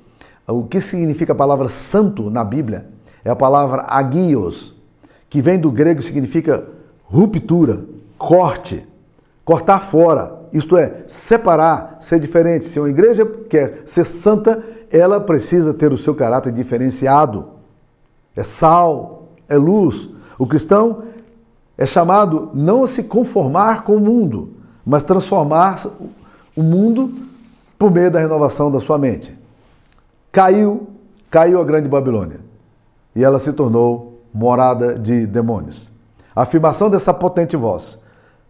o 0.47 0.65
que 0.65 0.81
significa 0.81 1.33
a 1.33 1.37
palavra 1.37 1.69
santo 1.69 2.29
na 2.29 2.45
Bíblia 2.45 2.87
é 3.25 3.31
a 3.31 3.37
palavra 3.37 3.87
agios, 3.89 4.75
que 5.31 5.41
vem 5.41 5.59
do 5.59 5.71
grego 5.71 6.01
e 6.01 6.03
significa 6.03 6.67
ruptura, 7.05 7.85
corte, 8.19 8.87
cortar 9.45 9.81
fora, 9.81 10.44
isto 10.55 10.77
é, 10.77 11.03
separar, 11.09 11.99
ser 12.01 12.21
diferente. 12.21 12.65
Se 12.65 12.79
uma 12.79 12.89
igreja 12.89 13.27
quer 13.27 13.83
ser 13.85 14.05
santa, 14.05 14.63
ela 14.89 15.21
precisa 15.21 15.75
ter 15.75 15.93
o 15.93 15.99
seu 15.99 16.15
caráter 16.15 16.53
diferenciado. 16.53 17.47
é 18.37 18.45
sal, 18.45 19.31
é 19.49 19.57
luz. 19.57 20.09
O 20.39 20.47
cristão 20.47 21.03
é 21.77 21.85
chamado 21.85 22.51
não 22.55 22.85
a 22.85 22.87
se 22.87 23.03
conformar 23.03 23.83
com 23.83 23.97
o 23.97 24.01
mundo, 24.01 24.55
mas 24.87 25.03
transformar 25.03 25.85
o 26.57 26.63
mundo 26.63 27.13
por 27.77 27.91
meio 27.91 28.13
da 28.13 28.21
renovação 28.21 28.71
da 28.71 28.79
sua 28.79 28.97
mente. 28.97 29.37
Caiu, 30.31 30.87
caiu 31.33 31.61
a 31.61 31.65
grande 31.65 31.89
Babilônia 31.89 32.39
e 33.15 33.25
ela 33.25 33.41
se 33.41 33.53
tornou 33.53 34.23
morada 34.33 34.97
de 34.97 35.27
demônios. 35.27 35.91
A 36.35 36.43
afirmação 36.43 36.89
dessa 36.89 37.13
potente 37.13 37.57
voz 37.57 37.99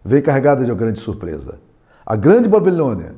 veio 0.05 0.23
carregada 0.23 0.64
de 0.64 0.71
uma 0.71 0.77
grande 0.77 1.01
surpresa. 1.01 1.63
A 2.07 2.17
grande 2.17 2.49
Babilônia, 2.49 3.14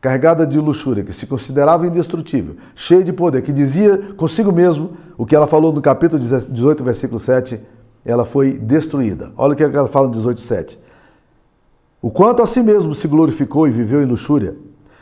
carregada 0.00 0.46
de 0.46 0.58
luxúria, 0.58 1.02
que 1.02 1.12
se 1.12 1.26
considerava 1.26 1.86
indestrutível, 1.86 2.56
cheia 2.74 3.02
de 3.02 3.12
poder, 3.12 3.42
que 3.42 3.52
dizia 3.52 3.96
consigo 4.16 4.52
mesmo 4.52 4.90
o 5.16 5.24
que 5.24 5.34
ela 5.34 5.46
falou 5.46 5.72
no 5.72 5.80
capítulo 5.80 6.20
18, 6.20 6.84
versículo 6.84 7.18
7, 7.18 7.60
ela 8.04 8.24
foi 8.24 8.52
destruída. 8.52 9.32
Olha 9.36 9.54
o 9.54 9.56
que 9.56 9.62
ela 9.62 9.88
fala 9.88 10.06
no 10.06 10.12
18, 10.12 10.40
7. 10.40 10.78
O 12.00 12.10
quanto 12.10 12.42
a 12.42 12.46
si 12.46 12.62
mesmo 12.62 12.94
se 12.94 13.08
glorificou 13.08 13.66
e 13.66 13.70
viveu 13.70 14.02
em 14.02 14.06
luxúria, 14.06 14.54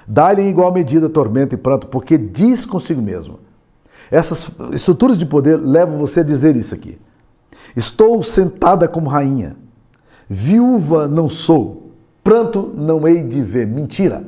dá-lhe 0.06 0.42
em 0.42 0.48
igual 0.48 0.72
medida 0.72 1.08
tormento 1.08 1.54
e 1.54 1.58
pranto, 1.58 1.88
porque 1.88 2.16
diz 2.16 2.64
consigo 2.64 3.02
mesmo. 3.02 3.40
Essas 4.10 4.50
estruturas 4.72 5.18
de 5.18 5.26
poder 5.26 5.56
levam 5.56 5.98
você 5.98 6.20
a 6.20 6.24
dizer 6.24 6.56
isso 6.56 6.74
aqui. 6.74 6.98
Estou 7.74 8.22
sentada 8.22 8.86
como 8.86 9.10
rainha, 9.10 9.56
viúva 10.28 11.08
não 11.08 11.28
sou, 11.28 11.83
pranto 12.24 12.72
não 12.74 13.06
hei 13.06 13.22
de 13.22 13.40
ver. 13.42 13.66
Mentira. 13.66 14.24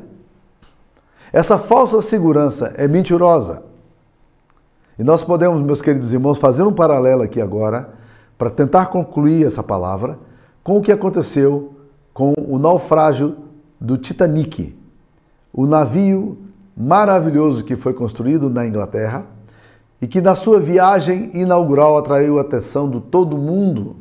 Essa 1.33 1.59
falsa 1.59 2.01
segurança 2.01 2.73
é 2.77 2.87
mentirosa. 2.87 3.63
E 4.99 5.03
nós 5.03 5.25
podemos, 5.25 5.61
meus 5.61 5.83
queridos 5.83 6.13
irmãos, 6.13 6.39
fazer 6.39 6.63
um 6.63 6.73
paralelo 6.73 7.23
aqui 7.23 7.41
agora 7.41 7.91
para 8.39 8.51
tentar 8.51 8.87
concluir 8.87 9.45
essa 9.45 9.63
palavra 9.63 10.19
com 10.63 10.77
o 10.79 10.83
que 10.83 10.93
aconteceu 10.93 11.73
com 12.13 12.33
o 12.37 12.59
naufrágio 12.59 13.37
do 13.79 13.99
Titanic, 13.99 14.75
o 15.53 15.67
navio 15.67 16.39
maravilhoso 16.75 17.63
que 17.63 17.77
foi 17.77 17.93
construído 17.93 18.49
na 18.49 18.67
Inglaterra 18.67 19.27
e 20.01 20.07
que 20.07 20.21
na 20.21 20.35
sua 20.35 20.59
viagem 20.59 21.31
inaugural 21.35 21.99
atraiu 21.99 22.39
a 22.39 22.43
atenção 22.43 22.89
de 22.89 23.01
todo 23.01 23.37
mundo, 23.37 23.97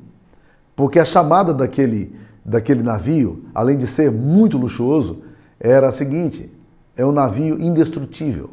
porque 0.76 0.98
a 0.98 1.06
chamada 1.06 1.54
daquele, 1.54 2.16
daquele 2.46 2.84
navio, 2.84 3.46
além 3.56 3.76
de 3.76 3.88
ser 3.88 4.12
muito 4.12 4.58
luxuoso, 4.58 5.24
era 5.60 5.90
a 5.90 5.92
seguinte: 5.92 6.52
é 6.96 7.04
um 7.04 7.12
navio 7.12 7.60
indestrutível. 7.60 8.52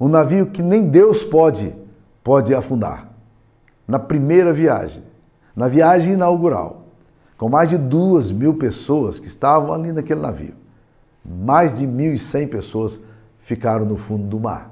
Um 0.00 0.08
navio 0.08 0.46
que 0.46 0.62
nem 0.62 0.88
Deus 0.88 1.24
pode, 1.24 1.74
pode 2.22 2.54
afundar. 2.54 3.10
Na 3.86 3.98
primeira 3.98 4.52
viagem, 4.52 5.02
na 5.54 5.68
viagem 5.68 6.14
inaugural, 6.14 6.86
com 7.36 7.48
mais 7.48 7.68
de 7.68 7.76
duas 7.76 8.30
mil 8.30 8.54
pessoas 8.54 9.18
que 9.18 9.26
estavam 9.26 9.72
ali 9.72 9.92
naquele 9.92 10.20
navio. 10.20 10.54
Mais 11.24 11.74
de 11.74 11.86
1.100 11.86 12.48
pessoas 12.48 13.00
ficaram 13.40 13.84
no 13.84 13.96
fundo 13.96 14.24
do 14.26 14.38
mar. 14.38 14.70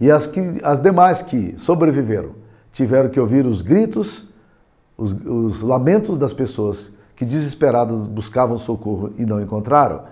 E 0.00 0.10
as, 0.10 0.26
que, 0.26 0.40
as 0.62 0.78
demais 0.78 1.22
que 1.22 1.54
sobreviveram 1.58 2.32
tiveram 2.72 3.08
que 3.08 3.18
ouvir 3.18 3.46
os 3.46 3.62
gritos, 3.62 4.28
os, 4.96 5.12
os 5.12 5.62
lamentos 5.62 6.18
das 6.18 6.32
pessoas 6.32 6.92
que 7.16 7.24
desesperadas 7.24 7.96
buscavam 8.06 8.58
socorro 8.58 9.12
e 9.16 9.24
não 9.24 9.40
encontraram. 9.40 10.04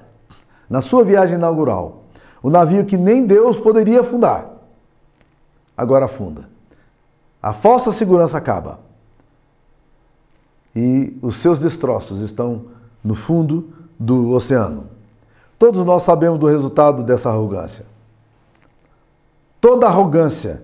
Na 0.68 0.80
sua 0.80 1.04
viagem 1.04 1.36
inaugural, 1.36 2.04
o 2.42 2.50
navio 2.50 2.84
que 2.84 2.96
nem 2.96 3.26
Deus 3.26 3.60
poderia 3.60 4.00
afundar, 4.00 4.50
agora 5.76 6.06
afunda. 6.06 6.48
A 7.42 7.52
falsa 7.52 7.92
segurança 7.92 8.38
acaba 8.38 8.80
e 10.74 11.16
os 11.22 11.36
seus 11.36 11.58
destroços 11.58 12.20
estão 12.20 12.62
no 13.02 13.14
fundo 13.14 13.68
do 13.98 14.30
oceano. 14.30 14.88
Todos 15.58 15.84
nós 15.84 16.02
sabemos 16.02 16.40
do 16.40 16.46
resultado 16.46 17.02
dessa 17.02 17.28
arrogância. 17.28 17.86
Toda 19.60 19.86
arrogância 19.86 20.62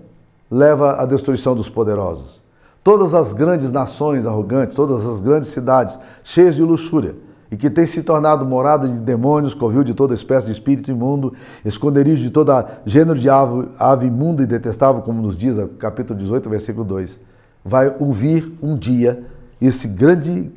leva 0.49 1.01
à 1.01 1.05
destruição 1.05 1.55
dos 1.55 1.69
poderosos. 1.69 2.41
Todas 2.83 3.13
as 3.13 3.31
grandes 3.31 3.71
nações 3.71 4.25
arrogantes, 4.25 4.75
todas 4.75 5.05
as 5.05 5.21
grandes 5.21 5.49
cidades 5.49 5.97
cheias 6.23 6.55
de 6.55 6.63
luxúria 6.63 7.15
e 7.51 7.57
que 7.57 7.69
têm 7.69 7.85
se 7.85 8.01
tornado 8.01 8.45
morada 8.45 8.87
de 8.87 8.97
demônios, 8.97 9.53
covil 9.53 9.83
de 9.83 9.93
toda 9.93 10.13
espécie 10.13 10.45
de 10.45 10.53
espírito 10.53 10.89
imundo, 10.89 11.33
esconderijo 11.65 12.23
de 12.23 12.29
toda 12.29 12.79
gênero 12.85 13.19
de 13.19 13.29
ave, 13.29 13.67
ave 13.77 14.07
imunda 14.07 14.41
e 14.41 14.45
detestável, 14.47 15.01
como 15.01 15.21
nos 15.21 15.37
diz 15.37 15.57
o 15.57 15.67
capítulo 15.67 16.17
18, 16.17 16.49
versículo 16.49 16.85
2, 16.85 17.19
vai 17.63 17.93
ouvir 17.99 18.57
um 18.63 18.77
dia 18.77 19.23
esse 19.59 19.87
grande 19.87 20.49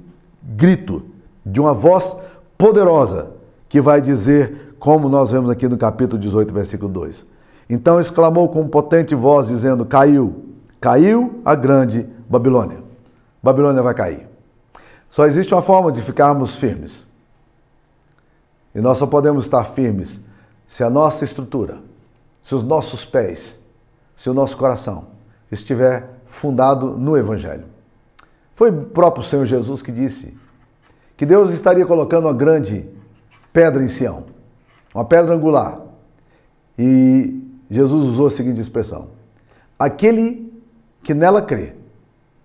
grito 0.43 1.03
de 1.45 1.61
uma 1.61 1.75
voz 1.75 2.17
poderosa 2.57 3.33
que 3.69 3.81
vai 3.81 4.01
dizer, 4.01 4.77
como 4.79 5.09
nós 5.09 5.31
vemos 5.31 5.51
aqui 5.51 5.69
no 5.69 5.77
capítulo 5.77 6.21
18, 6.23 6.55
versículo 6.55 6.91
2. 6.93 7.27
Então 7.69 8.01
exclamou 8.01 8.49
com 8.49 8.69
potente 8.69 9.15
voz, 9.15 9.49
dizendo: 9.49 9.85
Caiu, 9.85 10.54
caiu 10.85 11.41
a 11.47 11.55
grande 11.55 12.07
Babilônia. 12.29 12.83
Babilônia 13.43 13.81
vai 13.81 13.95
cair. 13.95 14.29
Só 15.09 15.25
existe 15.25 15.55
uma 15.55 15.63
forma 15.63 15.91
de 15.91 16.03
ficarmos 16.03 16.57
firmes. 16.57 17.07
E 18.75 18.83
nós 18.83 18.99
só 18.99 19.07
podemos 19.07 19.45
estar 19.45 19.65
firmes 19.65 20.21
se 20.69 20.85
a 20.85 20.91
nossa 20.91 21.25
estrutura, 21.25 21.79
se 22.43 22.55
os 22.55 22.63
nossos 22.63 23.03
pés, 23.03 23.59
se 24.15 24.29
o 24.29 24.35
nosso 24.35 24.59
coração 24.59 25.07
estiver 25.51 26.07
fundado 26.27 26.99
no 26.99 27.17
Evangelho. 27.17 27.65
Foi 28.55 28.71
o 28.71 28.85
próprio 28.85 29.25
Senhor 29.25 29.47
Jesus 29.47 29.81
que 29.81 29.91
disse 29.91 30.37
que 31.17 31.25
Deus 31.25 31.51
estaria 31.51 31.87
colocando 31.87 32.27
uma 32.27 32.35
grande 32.35 32.85
pedra 33.55 33.83
em 33.83 33.89
Sião, 33.89 34.25
uma 34.95 35.07
pedra 35.07 35.35
angular. 35.35 35.81
E 36.79 37.43
Jesus 37.71 38.07
usou 38.07 38.27
a 38.27 38.31
seguinte 38.31 38.61
expressão: 38.61 39.09
Aquele 39.79 40.44
que 41.05 41.15
nela 41.15 41.41
crê 41.41 41.75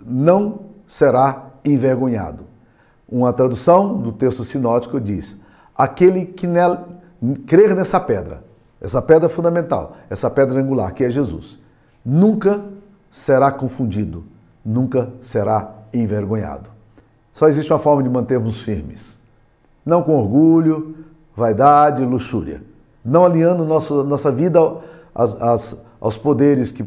não 0.05 0.59
será 0.87 1.47
envergonhado. 1.65 2.43
Uma 3.07 3.33
tradução 3.33 3.97
do 3.97 4.11
texto 4.11 4.43
sinótico 4.43 4.99
diz: 4.99 5.35
Aquele 5.75 6.25
que 6.25 6.45
nela, 6.45 6.87
crer 7.47 7.75
nessa 7.75 7.99
pedra, 7.99 8.43
essa 8.79 9.01
pedra 9.01 9.27
fundamental, 9.27 9.97
essa 10.09 10.29
pedra 10.29 10.59
angular, 10.59 10.93
que 10.93 11.03
é 11.03 11.09
Jesus, 11.09 11.59
nunca 12.05 12.61
será 13.11 13.51
confundido, 13.51 14.23
nunca 14.63 15.11
será 15.21 15.73
envergonhado. 15.93 16.69
Só 17.33 17.47
existe 17.47 17.71
uma 17.71 17.79
forma 17.79 18.03
de 18.03 18.09
mantermos 18.09 18.61
firmes. 18.61 19.17
Não 19.85 20.03
com 20.03 20.17
orgulho, 20.17 20.95
vaidade, 21.35 22.03
luxúria. 22.03 22.61
Não 23.03 23.25
alinhando 23.25 23.63
nossa, 23.63 24.03
nossa 24.03 24.31
vida 24.31 24.59
aos 25.99 26.17
poderes 26.17 26.71
que, 26.71 26.83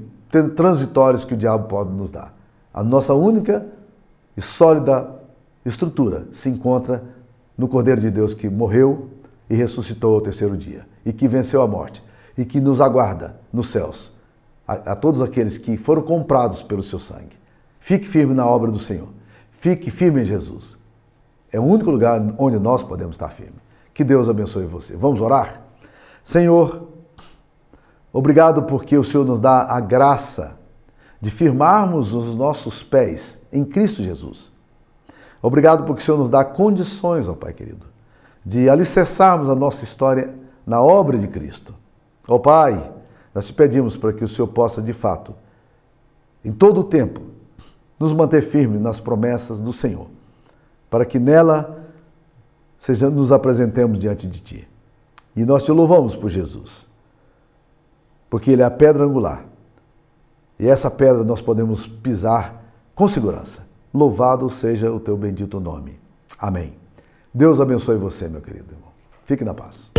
transitórios 0.54 1.24
que 1.24 1.34
o 1.34 1.36
diabo 1.36 1.68
pode 1.68 1.90
nos 1.90 2.10
dar. 2.10 2.34
A 2.72 2.82
nossa 2.82 3.12
única 3.12 3.66
e 4.36 4.40
sólida 4.40 5.10
estrutura 5.64 6.26
se 6.32 6.48
encontra 6.48 7.04
no 7.56 7.68
Cordeiro 7.68 8.00
de 8.00 8.10
Deus 8.10 8.32
que 8.34 8.48
morreu 8.48 9.10
e 9.48 9.54
ressuscitou 9.54 10.14
ao 10.14 10.20
terceiro 10.20 10.56
dia 10.56 10.86
e 11.04 11.12
que 11.12 11.28
venceu 11.28 11.60
a 11.60 11.66
morte 11.66 12.02
e 12.36 12.44
que 12.44 12.60
nos 12.60 12.80
aguarda 12.80 13.36
nos 13.52 13.68
céus 13.68 14.12
a, 14.66 14.72
a 14.72 14.96
todos 14.96 15.20
aqueles 15.20 15.58
que 15.58 15.76
foram 15.76 16.02
comprados 16.02 16.62
pelo 16.62 16.82
seu 16.82 16.98
sangue. 16.98 17.36
Fique 17.78 18.06
firme 18.06 18.32
na 18.34 18.46
obra 18.46 18.70
do 18.70 18.78
Senhor. 18.78 19.08
Fique 19.52 19.90
firme 19.90 20.22
em 20.22 20.24
Jesus. 20.24 20.78
É 21.52 21.60
o 21.60 21.64
único 21.64 21.90
lugar 21.90 22.20
onde 22.38 22.58
nós 22.58 22.82
podemos 22.82 23.14
estar 23.14 23.28
firmes. 23.28 23.60
Que 23.92 24.02
Deus 24.02 24.28
abençoe 24.28 24.64
você. 24.64 24.96
Vamos 24.96 25.20
orar? 25.20 25.60
Senhor, 26.24 26.88
obrigado 28.12 28.64
porque 28.64 28.96
o 28.96 29.04
Senhor 29.04 29.24
nos 29.24 29.40
dá 29.40 29.62
a 29.62 29.80
graça 29.80 30.58
de 31.20 31.30
firmarmos 31.30 32.12
os 32.12 32.34
nossos 32.34 32.82
pés 32.82 33.40
em 33.52 33.64
Cristo 33.64 34.02
Jesus. 34.02 34.50
Obrigado 35.40 35.84
porque 35.84 36.02
o 36.02 36.04
Senhor 36.04 36.18
nos 36.18 36.28
dá 36.28 36.44
condições, 36.44 37.28
ó 37.28 37.34
Pai 37.34 37.52
querido, 37.52 37.86
de 38.44 38.68
alicerçarmos 38.68 39.48
a 39.48 39.54
nossa 39.54 39.84
história 39.84 40.34
na 40.66 40.80
obra 40.80 41.18
de 41.18 41.28
Cristo. 41.28 41.74
Ó 42.28 42.38
Pai, 42.38 42.92
nós 43.34 43.46
te 43.46 43.52
pedimos 43.52 43.96
para 43.96 44.12
que 44.12 44.22
o 44.24 44.28
Senhor 44.28 44.48
possa, 44.48 44.82
de 44.82 44.92
fato, 44.92 45.34
em 46.44 46.52
todo 46.52 46.80
o 46.80 46.84
tempo, 46.84 47.20
nos 47.98 48.12
manter 48.12 48.42
firmes 48.42 48.80
nas 48.80 48.98
promessas 48.98 49.60
do 49.60 49.72
Senhor, 49.72 50.08
para 50.90 51.04
que 51.04 51.18
nela 51.18 51.86
seja, 52.78 53.08
nos 53.08 53.30
apresentemos 53.30 53.98
diante 53.98 54.26
de 54.26 54.40
Ti. 54.40 54.68
E 55.36 55.44
nós 55.44 55.64
te 55.64 55.70
louvamos 55.70 56.16
por 56.16 56.28
Jesus, 56.28 56.88
porque 58.32 58.50
Ele 58.50 58.62
é 58.62 58.64
a 58.64 58.70
pedra 58.70 59.04
angular. 59.04 59.44
E 60.58 60.66
essa 60.66 60.90
pedra 60.90 61.22
nós 61.22 61.42
podemos 61.42 61.86
pisar 61.86 62.64
com 62.94 63.06
segurança. 63.06 63.66
Louvado 63.92 64.48
seja 64.48 64.90
o 64.90 64.98
teu 64.98 65.18
bendito 65.18 65.60
nome. 65.60 66.00
Amém. 66.38 66.72
Deus 67.34 67.60
abençoe 67.60 67.98
você, 67.98 68.28
meu 68.28 68.40
querido 68.40 68.72
irmão. 68.72 68.88
Fique 69.26 69.44
na 69.44 69.52
paz. 69.52 69.92